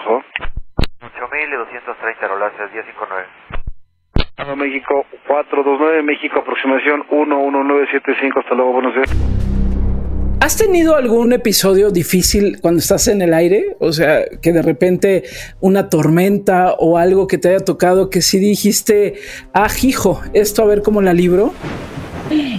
8000 1.01 1.49
y 1.49 1.55
230 1.55 2.27
Rolances 2.27 2.73
1059. 2.73 3.27
México 4.57 5.05
429, 5.27 6.01
México 6.01 6.39
aproximación 6.39 7.05
11975, 7.09 8.39
hasta 8.39 8.55
luego, 8.55 8.73
buenos 8.73 8.95
días. 8.95 9.38
¿Has 10.41 10.56
tenido 10.56 10.95
algún 10.95 11.34
episodio 11.34 11.91
difícil 11.91 12.60
cuando 12.62 12.80
estás 12.80 13.10
en 13.10 13.21
el 13.21 13.34
aire? 13.34 13.75
O 13.80 13.91
sea, 13.91 14.23
que 14.41 14.54
de 14.54 14.62
repente 14.62 15.25
una 15.60 15.89
tormenta 15.89 16.75
o 16.80 16.97
algo 16.97 17.28
que 17.28 17.38
te 17.38 17.49
haya 17.49 17.60
tocado 17.60 18.10
que 18.10 18.21
sí 18.21 18.39
dijiste, 18.39 19.15
ah, 19.54 19.67
hijo, 19.82 20.21
esto 20.34 20.63
a 20.63 20.65
ver 20.65 20.82
cómo 20.82 21.02
la 21.02 21.13
libro. 21.13 21.54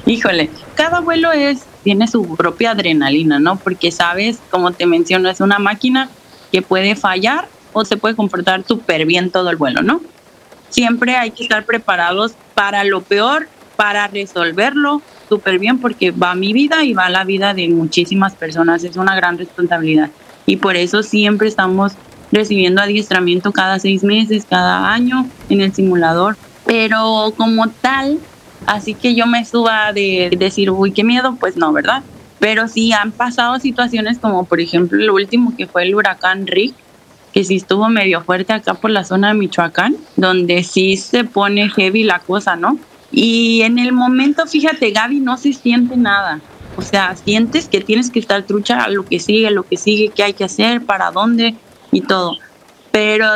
Híjole, 0.04 0.50
cada 0.74 1.00
vuelo 1.00 1.32
es 1.32 1.64
tiene 1.82 2.06
su 2.06 2.36
propia 2.36 2.72
adrenalina, 2.72 3.38
¿no? 3.38 3.56
Porque 3.56 3.90
sabes, 3.90 4.38
como 4.50 4.72
te 4.72 4.84
menciono, 4.84 5.30
es 5.30 5.40
una 5.40 5.58
máquina 5.58 6.10
que 6.52 6.60
puede 6.60 6.96
fallar 6.96 7.48
o 7.72 7.86
se 7.86 7.96
puede 7.96 8.14
comportar 8.14 8.62
súper 8.68 9.06
bien 9.06 9.30
todo 9.30 9.48
el 9.48 9.56
vuelo, 9.56 9.80
¿no? 9.80 10.02
Siempre 10.68 11.16
hay 11.16 11.30
que 11.30 11.44
estar 11.44 11.64
preparados 11.64 12.34
para 12.54 12.84
lo 12.84 13.00
peor, 13.00 13.48
para 13.76 14.06
resolverlo 14.06 15.00
súper 15.30 15.58
bien, 15.58 15.78
porque 15.78 16.10
va 16.10 16.34
mi 16.34 16.52
vida 16.52 16.84
y 16.84 16.92
va 16.92 17.08
la 17.08 17.24
vida 17.24 17.54
de 17.54 17.68
muchísimas 17.68 18.34
personas. 18.34 18.84
Es 18.84 18.96
una 18.96 19.16
gran 19.16 19.38
responsabilidad. 19.38 20.10
Y 20.44 20.56
por 20.56 20.76
eso 20.76 21.02
siempre 21.02 21.48
estamos 21.48 21.92
recibiendo 22.32 22.82
adiestramiento 22.82 23.52
cada 23.52 23.78
seis 23.78 24.02
meses, 24.02 24.44
cada 24.48 24.92
año 24.92 25.26
en 25.48 25.60
el 25.62 25.72
simulador. 25.72 26.36
Pero 26.66 27.32
como 27.36 27.68
tal, 27.68 28.18
así 28.66 28.94
que 28.94 29.14
yo 29.14 29.26
me 29.26 29.44
suba 29.44 29.92
de 29.92 30.30
decir, 30.36 30.70
uy, 30.70 30.92
qué 30.92 31.04
miedo, 31.04 31.36
pues 31.40 31.56
no, 31.56 31.72
¿verdad? 31.72 32.02
Pero 32.38 32.68
sí 32.68 32.92
han 32.92 33.12
pasado 33.12 33.58
situaciones 33.58 34.18
como 34.18 34.44
por 34.44 34.60
ejemplo 34.60 35.00
el 35.00 35.10
último 35.10 35.54
que 35.56 35.66
fue 35.66 35.84
el 35.84 35.94
huracán 35.94 36.46
Rick, 36.46 36.74
que 37.32 37.44
sí 37.44 37.56
estuvo 37.56 37.88
medio 37.88 38.22
fuerte 38.22 38.52
acá 38.52 38.74
por 38.74 38.90
la 38.90 39.04
zona 39.04 39.28
de 39.28 39.34
Michoacán, 39.34 39.96
donde 40.16 40.64
sí 40.64 40.96
se 40.96 41.24
pone 41.24 41.68
heavy 41.68 42.02
la 42.02 42.18
cosa, 42.18 42.56
¿no? 42.56 42.78
Y 43.12 43.62
en 43.62 43.78
el 43.78 43.92
momento, 43.92 44.46
fíjate, 44.46 44.90
Gaby, 44.90 45.20
no 45.20 45.36
se 45.36 45.52
siente 45.52 45.96
nada. 45.96 46.40
O 46.76 46.82
sea, 46.82 47.16
sientes 47.16 47.68
que 47.68 47.80
tienes 47.80 48.10
que 48.10 48.20
estar 48.20 48.42
trucha 48.44 48.84
a 48.84 48.88
lo 48.88 49.04
que 49.04 49.18
sigue, 49.18 49.48
a 49.48 49.50
lo 49.50 49.64
que 49.64 49.76
sigue, 49.76 50.10
qué 50.14 50.22
hay 50.22 50.32
que 50.32 50.44
hacer, 50.44 50.82
para 50.82 51.10
dónde 51.10 51.56
y 51.90 52.00
todo. 52.02 52.38
Pero 52.92 53.26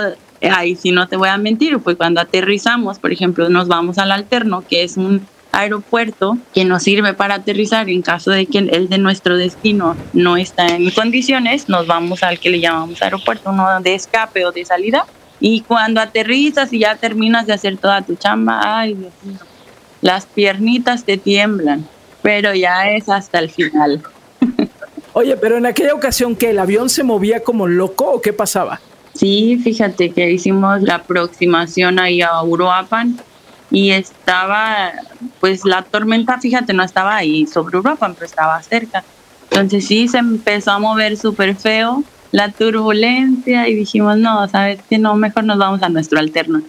ahí 0.40 0.76
sí 0.76 0.92
no 0.92 1.08
te 1.08 1.16
voy 1.16 1.28
a 1.28 1.38
mentir, 1.38 1.78
pues 1.78 1.96
cuando 1.96 2.20
aterrizamos, 2.20 2.98
por 2.98 3.12
ejemplo, 3.12 3.48
nos 3.48 3.68
vamos 3.68 3.98
al 3.98 4.12
alterno, 4.12 4.64
que 4.68 4.84
es 4.84 4.96
un 4.96 5.26
aeropuerto 5.52 6.36
que 6.52 6.64
nos 6.64 6.82
sirve 6.82 7.14
para 7.14 7.36
aterrizar 7.36 7.88
en 7.88 8.02
caso 8.02 8.30
de 8.30 8.46
que 8.46 8.58
el 8.58 8.88
de 8.88 8.98
nuestro 8.98 9.36
destino 9.36 9.96
no 10.12 10.36
está 10.36 10.66
en 10.66 10.90
condiciones, 10.90 11.68
nos 11.68 11.86
vamos 11.86 12.22
al 12.22 12.40
que 12.40 12.50
le 12.50 12.60
llamamos 12.60 13.00
aeropuerto, 13.02 13.50
uno 13.50 13.80
de 13.80 13.94
escape 13.94 14.44
o 14.44 14.52
de 14.52 14.64
salida. 14.64 15.06
Y 15.40 15.60
cuando 15.60 16.00
aterrizas 16.00 16.72
y 16.72 16.80
ya 16.80 16.96
terminas 16.96 17.46
de 17.46 17.52
hacer 17.52 17.76
toda 17.76 18.02
tu 18.02 18.16
chamba, 18.16 18.60
ay 18.62 18.94
Dios 18.94 19.12
mío, 19.22 19.38
las 20.04 20.26
piernitas 20.26 21.04
te 21.04 21.16
tiemblan, 21.16 21.88
pero 22.20 22.54
ya 22.54 22.90
es 22.90 23.08
hasta 23.08 23.38
el 23.38 23.50
final. 23.50 24.02
Oye, 25.14 25.34
pero 25.38 25.56
en 25.56 25.64
aquella 25.64 25.94
ocasión 25.94 26.36
que 26.36 26.50
el 26.50 26.58
avión 26.58 26.90
se 26.90 27.02
movía 27.02 27.42
como 27.42 27.66
loco 27.66 28.04
o 28.10 28.20
qué 28.20 28.34
pasaba? 28.34 28.82
Sí, 29.14 29.58
fíjate 29.64 30.10
que 30.10 30.30
hicimos 30.30 30.82
la 30.82 30.96
aproximación 30.96 31.98
ahí 31.98 32.20
a 32.20 32.42
Uruapan 32.42 33.16
y 33.70 33.92
estaba, 33.92 34.92
pues 35.40 35.64
la 35.64 35.80
tormenta, 35.80 36.38
fíjate, 36.38 36.74
no 36.74 36.82
estaba 36.82 37.16
ahí 37.16 37.46
sobre 37.46 37.78
Europa, 37.78 38.12
pero 38.12 38.26
estaba 38.26 38.62
cerca. 38.62 39.02
Entonces 39.44 39.86
sí, 39.86 40.06
se 40.08 40.18
empezó 40.18 40.72
a 40.72 40.78
mover 40.78 41.16
súper 41.16 41.56
feo 41.56 42.04
la 42.30 42.50
turbulencia 42.50 43.68
y 43.68 43.74
dijimos, 43.74 44.18
no, 44.18 44.46
sabes 44.48 44.80
que 44.90 44.98
no, 44.98 45.14
mejor 45.14 45.44
nos 45.44 45.56
vamos 45.56 45.82
a 45.82 45.88
nuestro 45.88 46.18
alterno. 46.18 46.62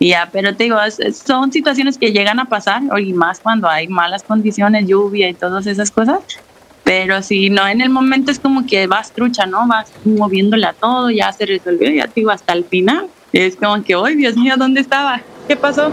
Ya, 0.00 0.28
pero 0.32 0.54
te 0.54 0.64
digo, 0.64 0.76
son 1.12 1.50
situaciones 1.50 1.98
que 1.98 2.12
llegan 2.12 2.38
a 2.38 2.44
pasar, 2.44 2.82
y 3.00 3.12
más 3.12 3.40
cuando 3.40 3.68
hay 3.68 3.88
malas 3.88 4.22
condiciones, 4.22 4.86
lluvia 4.86 5.28
y 5.28 5.34
todas 5.34 5.66
esas 5.66 5.90
cosas. 5.90 6.20
Pero 6.84 7.20
si 7.22 7.50
no, 7.50 7.66
en 7.66 7.80
el 7.80 7.90
momento 7.90 8.30
es 8.30 8.38
como 8.38 8.64
que 8.64 8.86
vas 8.86 9.12
trucha, 9.12 9.44
¿no? 9.44 9.66
Vas 9.66 9.92
moviéndole 10.04 10.66
a 10.66 10.72
todo, 10.72 11.10
ya 11.10 11.32
se 11.32 11.44
resolvió, 11.46 11.90
ya 11.90 12.04
te 12.04 12.12
digo, 12.20 12.30
hasta 12.30 12.52
el 12.52 12.64
final. 12.64 13.08
Es 13.32 13.56
como 13.56 13.82
que, 13.82 13.94
¡ay, 13.94 14.14
Dios 14.14 14.36
mío, 14.36 14.54
¿dónde 14.56 14.80
estaba? 14.80 15.20
¿Qué 15.46 15.56
pasó? 15.56 15.92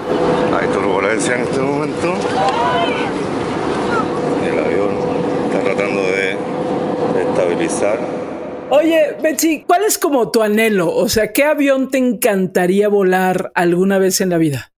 Hay 0.58 0.68
turbulencia 0.68 1.36
en 1.36 1.42
este 1.42 1.60
momento. 1.60 2.16
El 4.50 4.60
avión 4.60 4.90
está 5.48 5.60
tratando 5.62 6.02
de 6.02 6.38
estabilizar. 7.22 8.25
Oye, 8.70 9.16
Betsy, 9.22 9.64
¿cuál 9.66 9.84
es 9.84 9.98
como 9.98 10.32
tu 10.32 10.42
anhelo? 10.42 10.94
O 10.94 11.08
sea, 11.08 11.32
¿qué 11.32 11.44
avión 11.44 11.90
te 11.90 12.00
encantaría 12.00 12.90
volar 12.90 13.52
alguna 13.54 14.00
vez 14.00 14.22
en 14.22 14.32
la 14.32 14.38
vida? 14.38 14.72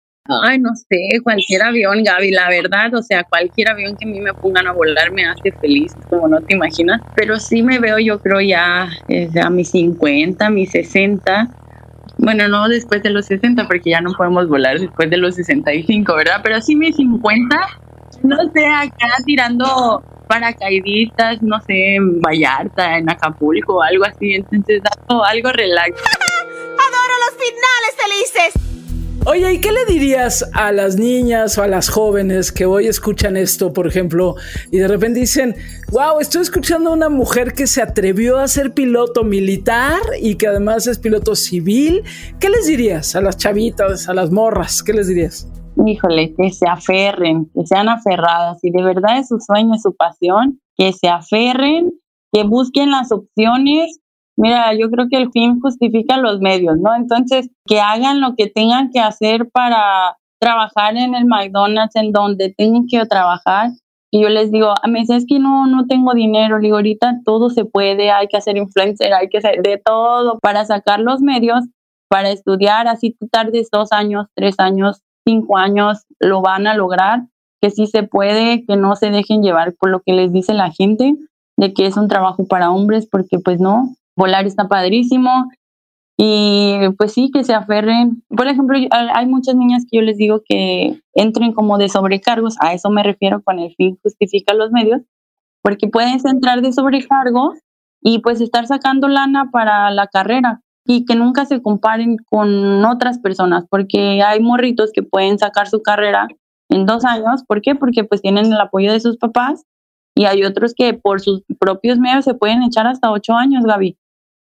Ay, 0.42 0.58
no 0.58 0.70
sé, 0.74 1.20
cualquier 1.22 1.62
avión, 1.62 2.02
Gaby, 2.02 2.32
la 2.32 2.48
verdad, 2.48 2.92
o 2.94 3.02
sea, 3.02 3.22
cualquier 3.22 3.68
avión 3.68 3.96
que 3.96 4.08
a 4.08 4.10
mí 4.10 4.20
me 4.20 4.34
pongan 4.34 4.66
a 4.66 4.72
volar 4.72 5.12
me 5.12 5.24
hace 5.24 5.52
feliz, 5.52 5.94
como 6.10 6.26
no 6.26 6.40
te 6.40 6.56
imaginas, 6.56 7.00
pero 7.14 7.38
sí 7.38 7.62
me 7.62 7.78
veo, 7.78 8.00
yo 8.00 8.18
creo, 8.18 8.40
ya 8.40 8.88
eh, 9.08 9.30
a 9.40 9.50
mis 9.50 9.70
50, 9.70 10.50
mis 10.50 10.72
60, 10.72 11.48
bueno, 12.18 12.48
no 12.48 12.68
después 12.68 13.04
de 13.04 13.10
los 13.10 13.26
60, 13.26 13.68
porque 13.68 13.90
ya 13.90 14.00
no 14.00 14.12
podemos 14.14 14.48
volar 14.48 14.80
después 14.80 15.08
de 15.10 15.18
los 15.18 15.36
65, 15.36 16.16
¿verdad? 16.16 16.40
Pero 16.42 16.60
sí 16.60 16.74
mis 16.74 16.96
50, 16.96 17.56
no 18.24 18.36
sé, 18.52 18.66
acá 18.66 19.06
tirando 19.24 20.02
paracaidistas, 20.26 21.42
no 21.42 21.60
sé, 21.60 21.96
en 21.96 22.20
Vallarta, 22.20 22.98
en 22.98 23.08
Acapulco, 23.10 23.82
algo 23.82 24.04
así. 24.04 24.34
Entonces, 24.34 24.82
algo, 25.08 25.24
algo 25.24 25.52
relax. 25.52 25.90
¡Adoro 26.86 27.14
los 27.24 27.34
finales 27.34 27.94
felices! 27.96 28.66
Oye, 29.28 29.54
¿y 29.54 29.58
qué 29.58 29.72
le 29.72 29.84
dirías 29.86 30.48
a 30.52 30.70
las 30.70 30.94
niñas 30.96 31.58
o 31.58 31.62
a 31.64 31.66
las 31.66 31.88
jóvenes 31.88 32.52
que 32.52 32.64
hoy 32.64 32.86
escuchan 32.86 33.36
esto, 33.36 33.72
por 33.72 33.88
ejemplo, 33.88 34.36
y 34.70 34.78
de 34.78 34.86
repente 34.86 35.18
dicen, 35.18 35.56
wow, 35.90 36.20
estoy 36.20 36.42
escuchando 36.42 36.90
a 36.90 36.92
una 36.92 37.08
mujer 37.08 37.52
que 37.52 37.66
se 37.66 37.82
atrevió 37.82 38.38
a 38.38 38.46
ser 38.46 38.72
piloto 38.72 39.24
militar 39.24 39.98
y 40.20 40.36
que 40.36 40.46
además 40.46 40.86
es 40.86 41.00
piloto 41.00 41.34
civil? 41.34 42.04
¿Qué 42.38 42.48
les 42.50 42.66
dirías 42.66 43.16
a 43.16 43.20
las 43.20 43.36
chavitas, 43.36 44.08
a 44.08 44.14
las 44.14 44.30
morras? 44.30 44.80
¿Qué 44.84 44.92
les 44.92 45.08
dirías? 45.08 45.48
Híjole, 45.84 46.34
que 46.34 46.50
se 46.50 46.66
aferren, 46.66 47.50
que 47.54 47.66
sean 47.66 47.88
aferradas. 47.88 48.60
Si 48.60 48.70
de 48.70 48.82
verdad 48.82 49.18
es 49.18 49.28
su 49.28 49.38
sueño, 49.40 49.74
es 49.74 49.82
su 49.82 49.94
pasión, 49.94 50.60
que 50.76 50.92
se 50.92 51.08
aferren, 51.08 51.92
que 52.32 52.44
busquen 52.44 52.90
las 52.90 53.12
opciones 53.12 54.00
Mira, 54.36 54.74
yo 54.74 54.90
creo 54.90 55.08
que 55.08 55.16
el 55.16 55.30
fin 55.32 55.60
justifica 55.60 56.18
los 56.18 56.40
medios, 56.40 56.76
¿no? 56.78 56.94
Entonces, 56.94 57.48
que 57.64 57.80
hagan 57.80 58.20
lo 58.20 58.34
que 58.36 58.48
tengan 58.48 58.90
que 58.90 59.00
hacer 59.00 59.48
para 59.50 60.18
trabajar 60.38 60.96
en 60.96 61.14
el 61.14 61.24
McDonald's, 61.24 61.96
en 61.96 62.12
donde 62.12 62.54
tengan 62.56 62.86
que 62.86 63.04
trabajar, 63.06 63.70
Y 64.12 64.22
yo 64.22 64.28
les 64.28 64.52
digo, 64.52 64.72
a 64.80 64.88
mí 64.88 65.04
es 65.08 65.26
que 65.26 65.38
no, 65.38 65.66
no 65.66 65.86
tengo 65.86 66.14
dinero. 66.14 66.58
Digo, 66.60 66.76
ahorita 66.76 67.20
todo 67.24 67.50
se 67.50 67.64
puede, 67.64 68.10
hay 68.10 68.28
que 68.28 68.36
hacer 68.36 68.56
influencer, 68.56 69.12
hay 69.12 69.28
que 69.28 69.38
hacer 69.38 69.62
de 69.62 69.78
todo 69.84 70.38
para 70.40 70.64
sacar 70.64 71.00
los 71.00 71.20
medios, 71.20 71.64
para 72.08 72.30
estudiar. 72.30 72.86
Así 72.88 73.16
tú 73.18 73.28
tardes 73.28 73.68
dos 73.72 73.90
años, 73.92 74.26
tres 74.34 74.54
años, 74.58 75.02
cinco 75.26 75.56
años, 75.58 76.04
lo 76.20 76.42
van 76.42 76.66
a 76.66 76.74
lograr. 76.74 77.26
Que 77.60 77.70
sí 77.70 77.86
se 77.86 78.02
puede, 78.02 78.64
que 78.66 78.76
no 78.76 78.96
se 78.96 79.10
dejen 79.10 79.42
llevar 79.42 79.74
por 79.74 79.90
lo 79.90 80.00
que 80.00 80.12
les 80.12 80.32
dice 80.32 80.52
la 80.52 80.70
gente, 80.70 81.14
de 81.56 81.72
que 81.72 81.86
es 81.86 81.96
un 81.96 82.06
trabajo 82.06 82.46
para 82.46 82.70
hombres, 82.70 83.08
porque 83.10 83.38
pues 83.38 83.60
no, 83.60 83.94
volar 84.14 84.46
está 84.46 84.68
padrísimo, 84.68 85.48
y 86.18 86.78
pues 86.96 87.12
sí, 87.12 87.30
que 87.32 87.44
se 87.44 87.54
aferren. 87.54 88.22
Por 88.28 88.48
ejemplo, 88.48 88.78
hay 88.90 89.26
muchas 89.26 89.54
niñas 89.54 89.84
que 89.90 89.98
yo 89.98 90.02
les 90.02 90.16
digo 90.16 90.42
que 90.46 91.00
entren 91.14 91.52
como 91.52 91.78
de 91.78 91.88
sobrecargos, 91.88 92.56
a 92.60 92.72
eso 92.72 92.90
me 92.90 93.02
refiero 93.02 93.42
con 93.42 93.58
el 93.58 93.74
fin 93.74 93.98
justifica 94.02 94.54
los 94.54 94.70
medios, 94.70 95.02
porque 95.62 95.88
puedes 95.88 96.24
entrar 96.24 96.62
de 96.62 96.72
sobrecargo 96.72 97.54
y 98.00 98.20
pues 98.20 98.40
estar 98.40 98.66
sacando 98.66 99.08
lana 99.08 99.50
para 99.50 99.90
la 99.90 100.06
carrera 100.06 100.62
y 100.86 101.04
que 101.04 101.14
nunca 101.14 101.44
se 101.46 101.60
comparen 101.60 102.16
con 102.30 102.84
otras 102.84 103.18
personas, 103.18 103.64
porque 103.68 104.22
hay 104.22 104.40
morritos 104.40 104.90
que 104.92 105.02
pueden 105.02 105.38
sacar 105.38 105.68
su 105.68 105.82
carrera 105.82 106.28
en 106.68 106.86
dos 106.86 107.04
años. 107.04 107.42
¿Por 107.46 107.60
qué? 107.60 107.74
Porque 107.74 108.04
pues 108.04 108.22
tienen 108.22 108.52
el 108.52 108.60
apoyo 108.60 108.92
de 108.92 109.00
sus 109.00 109.16
papás 109.16 109.64
y 110.14 110.24
hay 110.24 110.44
otros 110.44 110.74
que 110.74 110.94
por 110.94 111.20
sus 111.20 111.42
propios 111.58 111.98
medios 111.98 112.24
se 112.24 112.34
pueden 112.34 112.62
echar 112.62 112.86
hasta 112.86 113.10
ocho 113.10 113.34
años, 113.34 113.64
Gaby. 113.64 113.98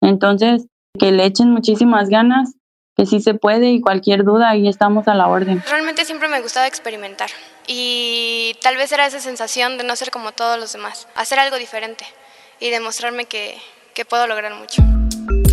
Entonces, 0.00 0.66
que 0.98 1.12
le 1.12 1.24
echen 1.24 1.50
muchísimas 1.50 2.08
ganas, 2.08 2.54
que 2.96 3.06
sí 3.06 3.20
se 3.20 3.34
puede 3.34 3.70
y 3.70 3.80
cualquier 3.80 4.24
duda 4.24 4.50
ahí 4.50 4.68
estamos 4.68 5.08
a 5.08 5.14
la 5.14 5.28
orden. 5.28 5.62
Realmente 5.68 6.04
siempre 6.04 6.28
me 6.28 6.40
gustaba 6.40 6.66
experimentar 6.66 7.30
y 7.66 8.54
tal 8.62 8.76
vez 8.76 8.90
era 8.92 9.06
esa 9.06 9.20
sensación 9.20 9.78
de 9.78 9.84
no 9.84 9.96
ser 9.96 10.10
como 10.10 10.32
todos 10.32 10.58
los 10.58 10.72
demás, 10.72 11.08
hacer 11.14 11.38
algo 11.38 11.56
diferente 11.56 12.04
y 12.58 12.70
demostrarme 12.70 13.26
que, 13.26 13.56
que 13.94 14.04
puedo 14.04 14.26
lograr 14.26 14.54
mucho. 14.54 14.82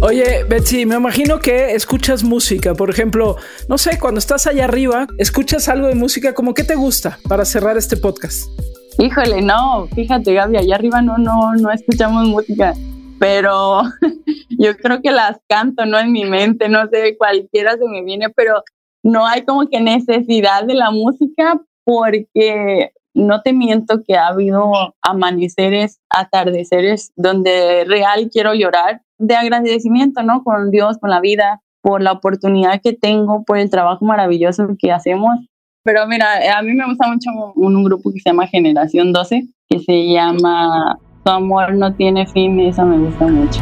Oye, 0.01 0.43
Betsy, 0.45 0.85
me 0.85 0.95
imagino 0.95 1.39
que 1.39 1.73
escuchas 1.73 2.23
música, 2.23 2.73
por 2.73 2.89
ejemplo, 2.89 3.35
no 3.67 3.77
sé, 3.77 3.99
cuando 3.99 4.19
estás 4.19 4.47
allá 4.47 4.65
arriba, 4.65 5.07
escuchas 5.17 5.67
algo 5.67 5.87
de 5.87 5.95
música, 5.95 6.33
como 6.33 6.53
qué 6.53 6.63
te 6.63 6.75
gusta 6.75 7.17
para 7.27 7.43
cerrar 7.45 7.77
este 7.77 7.97
podcast? 7.97 8.49
Híjole, 8.97 9.41
no, 9.41 9.87
fíjate 9.93 10.33
Gaby, 10.33 10.57
allá 10.57 10.75
arriba 10.75 11.01
no, 11.01 11.17
no, 11.17 11.53
no 11.55 11.71
escuchamos 11.71 12.27
música 12.27 12.73
pero 13.19 13.81
yo 14.49 14.75
creo 14.77 15.01
que 15.01 15.11
las 15.11 15.37
canto, 15.47 15.85
¿no? 15.85 15.99
En 15.99 16.11
mi 16.11 16.25
mente, 16.25 16.69
no 16.69 16.87
sé, 16.87 17.17
cualquiera 17.17 17.73
se 17.73 17.87
me 17.87 18.03
viene, 18.03 18.29
pero 18.29 18.63
no 19.03 19.27
hay 19.27 19.43
como 19.43 19.67
que 19.67 19.79
necesidad 19.79 20.63
de 20.63 20.73
la 20.73 20.89
música 20.89 21.61
porque 21.83 22.91
no 23.13 23.41
te 23.41 23.53
miento 23.53 24.01
que 24.03 24.15
ha 24.15 24.27
habido 24.27 24.95
amaneceres, 25.01 25.99
atardeceres 26.09 27.11
donde 27.15 27.83
real 27.85 28.29
quiero 28.31 28.53
llorar 28.53 29.01
de 29.19 29.35
agradecimiento, 29.35 30.23
¿no? 30.23 30.43
Con 30.43 30.71
Dios, 30.71 30.97
con 30.97 31.09
la 31.09 31.21
vida, 31.21 31.61
por 31.81 32.01
la 32.01 32.13
oportunidad 32.13 32.81
que 32.81 32.93
tengo, 32.93 33.43
por 33.43 33.57
el 33.57 33.69
trabajo 33.69 34.03
maravilloso 34.05 34.67
que 34.79 34.91
hacemos. 34.91 35.37
Pero 35.83 36.07
mira, 36.07 36.57
a 36.57 36.61
mí 36.61 36.73
me 36.73 36.85
gusta 36.85 37.07
mucho 37.07 37.29
un, 37.55 37.75
un 37.75 37.83
grupo 37.83 38.11
que 38.11 38.19
se 38.19 38.29
llama 38.29 38.47
Generación 38.47 39.13
12, 39.13 39.47
que 39.69 39.79
se 39.79 40.07
llama 40.07 40.97
tu 41.23 41.31
amor 41.31 41.73
no 41.73 41.93
tiene 41.93 42.25
fin 42.27 42.59
y 42.59 42.69
eso 42.69 42.85
me 42.85 42.97
gusta 42.97 43.27
mucho. 43.27 43.61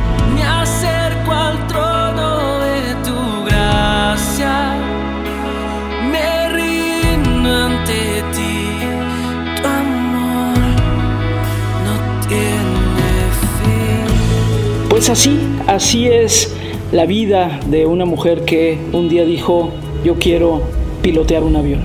Pues 14.97 15.11
así, 15.11 15.37
así 15.67 16.07
es 16.07 16.55
la 16.91 17.05
vida 17.05 17.59
de 17.67 17.85
una 17.85 18.05
mujer 18.05 18.45
que 18.45 18.79
un 18.93 19.09
día 19.09 19.25
dijo, 19.25 19.69
yo 20.03 20.15
quiero 20.15 20.63
pilotear 21.03 21.43
un 21.43 21.55
avión. 21.55 21.81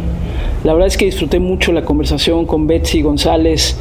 La 0.64 0.72
verdad 0.72 0.86
es 0.86 0.96
que 0.96 1.04
disfruté 1.04 1.38
mucho 1.38 1.72
la 1.72 1.84
conversación 1.84 2.46
con 2.46 2.66
Betsy 2.66 3.02
González, 3.02 3.76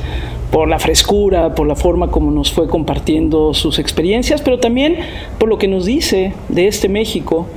por 0.51 0.67
la 0.67 0.79
frescura, 0.79 1.55
por 1.55 1.65
la 1.65 1.77
forma 1.77 2.11
como 2.11 2.29
nos 2.29 2.51
fue 2.51 2.67
compartiendo 2.67 3.53
sus 3.53 3.79
experiencias, 3.79 4.41
pero 4.41 4.59
también 4.59 4.97
por 5.39 5.47
lo 5.47 5.57
que 5.57 5.69
nos 5.69 5.85
dice 5.85 6.33
de 6.49 6.67
este 6.67 6.89
México, 6.89 7.47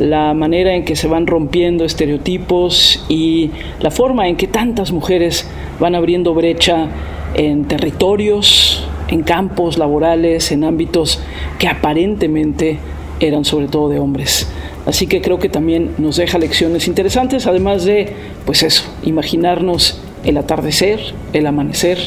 la 0.00 0.34
manera 0.34 0.74
en 0.74 0.84
que 0.84 0.96
se 0.96 1.06
van 1.06 1.28
rompiendo 1.28 1.84
estereotipos 1.84 3.04
y 3.08 3.52
la 3.78 3.92
forma 3.92 4.26
en 4.26 4.34
que 4.34 4.48
tantas 4.48 4.90
mujeres 4.90 5.48
van 5.78 5.94
abriendo 5.94 6.34
brecha 6.34 6.88
en 7.34 7.66
territorios, 7.66 8.79
en 9.10 9.22
campos 9.22 9.76
laborales, 9.76 10.50
en 10.52 10.64
ámbitos 10.64 11.20
que 11.58 11.68
aparentemente 11.68 12.78
eran 13.20 13.44
sobre 13.44 13.68
todo 13.68 13.88
de 13.88 13.98
hombres. 13.98 14.48
Así 14.86 15.06
que 15.06 15.20
creo 15.20 15.38
que 15.38 15.48
también 15.48 15.94
nos 15.98 16.16
deja 16.16 16.38
lecciones 16.38 16.88
interesantes, 16.88 17.46
además 17.46 17.84
de, 17.84 18.14
pues 18.46 18.62
eso, 18.62 18.84
imaginarnos 19.02 20.00
el 20.24 20.36
atardecer, 20.38 21.00
el 21.32 21.46
amanecer, 21.46 21.98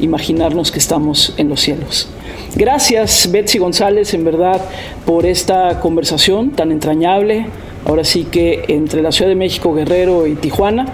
imaginarnos 0.00 0.72
que 0.72 0.78
estamos 0.78 1.34
en 1.36 1.48
los 1.48 1.60
cielos. 1.60 2.08
Gracias 2.54 3.30
Betsy 3.30 3.58
González, 3.58 4.14
en 4.14 4.24
verdad, 4.24 4.60
por 5.04 5.26
esta 5.26 5.80
conversación 5.80 6.50
tan 6.50 6.72
entrañable. 6.72 7.46
Ahora 7.84 8.02
sí 8.02 8.24
que 8.24 8.64
entre 8.68 9.00
la 9.00 9.12
Ciudad 9.12 9.28
de 9.28 9.36
México, 9.36 9.72
Guerrero 9.72 10.26
y 10.26 10.34
Tijuana, 10.34 10.86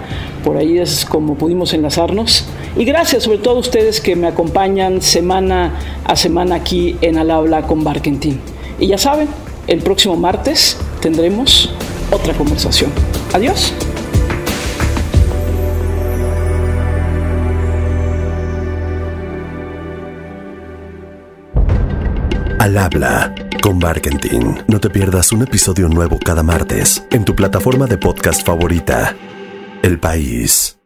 por 0.43 0.57
ahí 0.57 0.77
es 0.77 1.05
como 1.05 1.35
pudimos 1.35 1.73
enlazarnos. 1.73 2.45
Y 2.75 2.85
gracias 2.85 3.23
sobre 3.23 3.37
todo 3.37 3.57
a 3.57 3.59
ustedes 3.59 4.01
que 4.01 4.15
me 4.15 4.27
acompañan 4.27 5.01
semana 5.01 5.79
a 6.05 6.15
semana 6.15 6.55
aquí 6.55 6.97
en 7.01 7.17
Al 7.17 7.31
Habla 7.31 7.63
con 7.63 7.83
Barkentin. 7.83 8.39
Y 8.79 8.87
ya 8.87 8.97
saben, 8.97 9.27
el 9.67 9.81
próximo 9.81 10.15
martes 10.15 10.77
tendremos 11.01 11.69
otra 12.11 12.33
conversación. 12.33 12.91
Adiós. 13.33 13.73
Al 22.59 22.77
habla 22.77 23.35
con 23.61 23.77
Barkentin. 23.77 24.63
No 24.67 24.79
te 24.79 24.89
pierdas 24.89 25.33
un 25.33 25.41
episodio 25.41 25.89
nuevo 25.89 26.17
cada 26.17 26.43
martes 26.43 27.03
en 27.11 27.25
tu 27.25 27.35
plataforma 27.35 27.87
de 27.87 27.97
podcast 27.97 28.45
favorita. 28.45 29.15
El 29.81 29.99
País. 29.99 30.82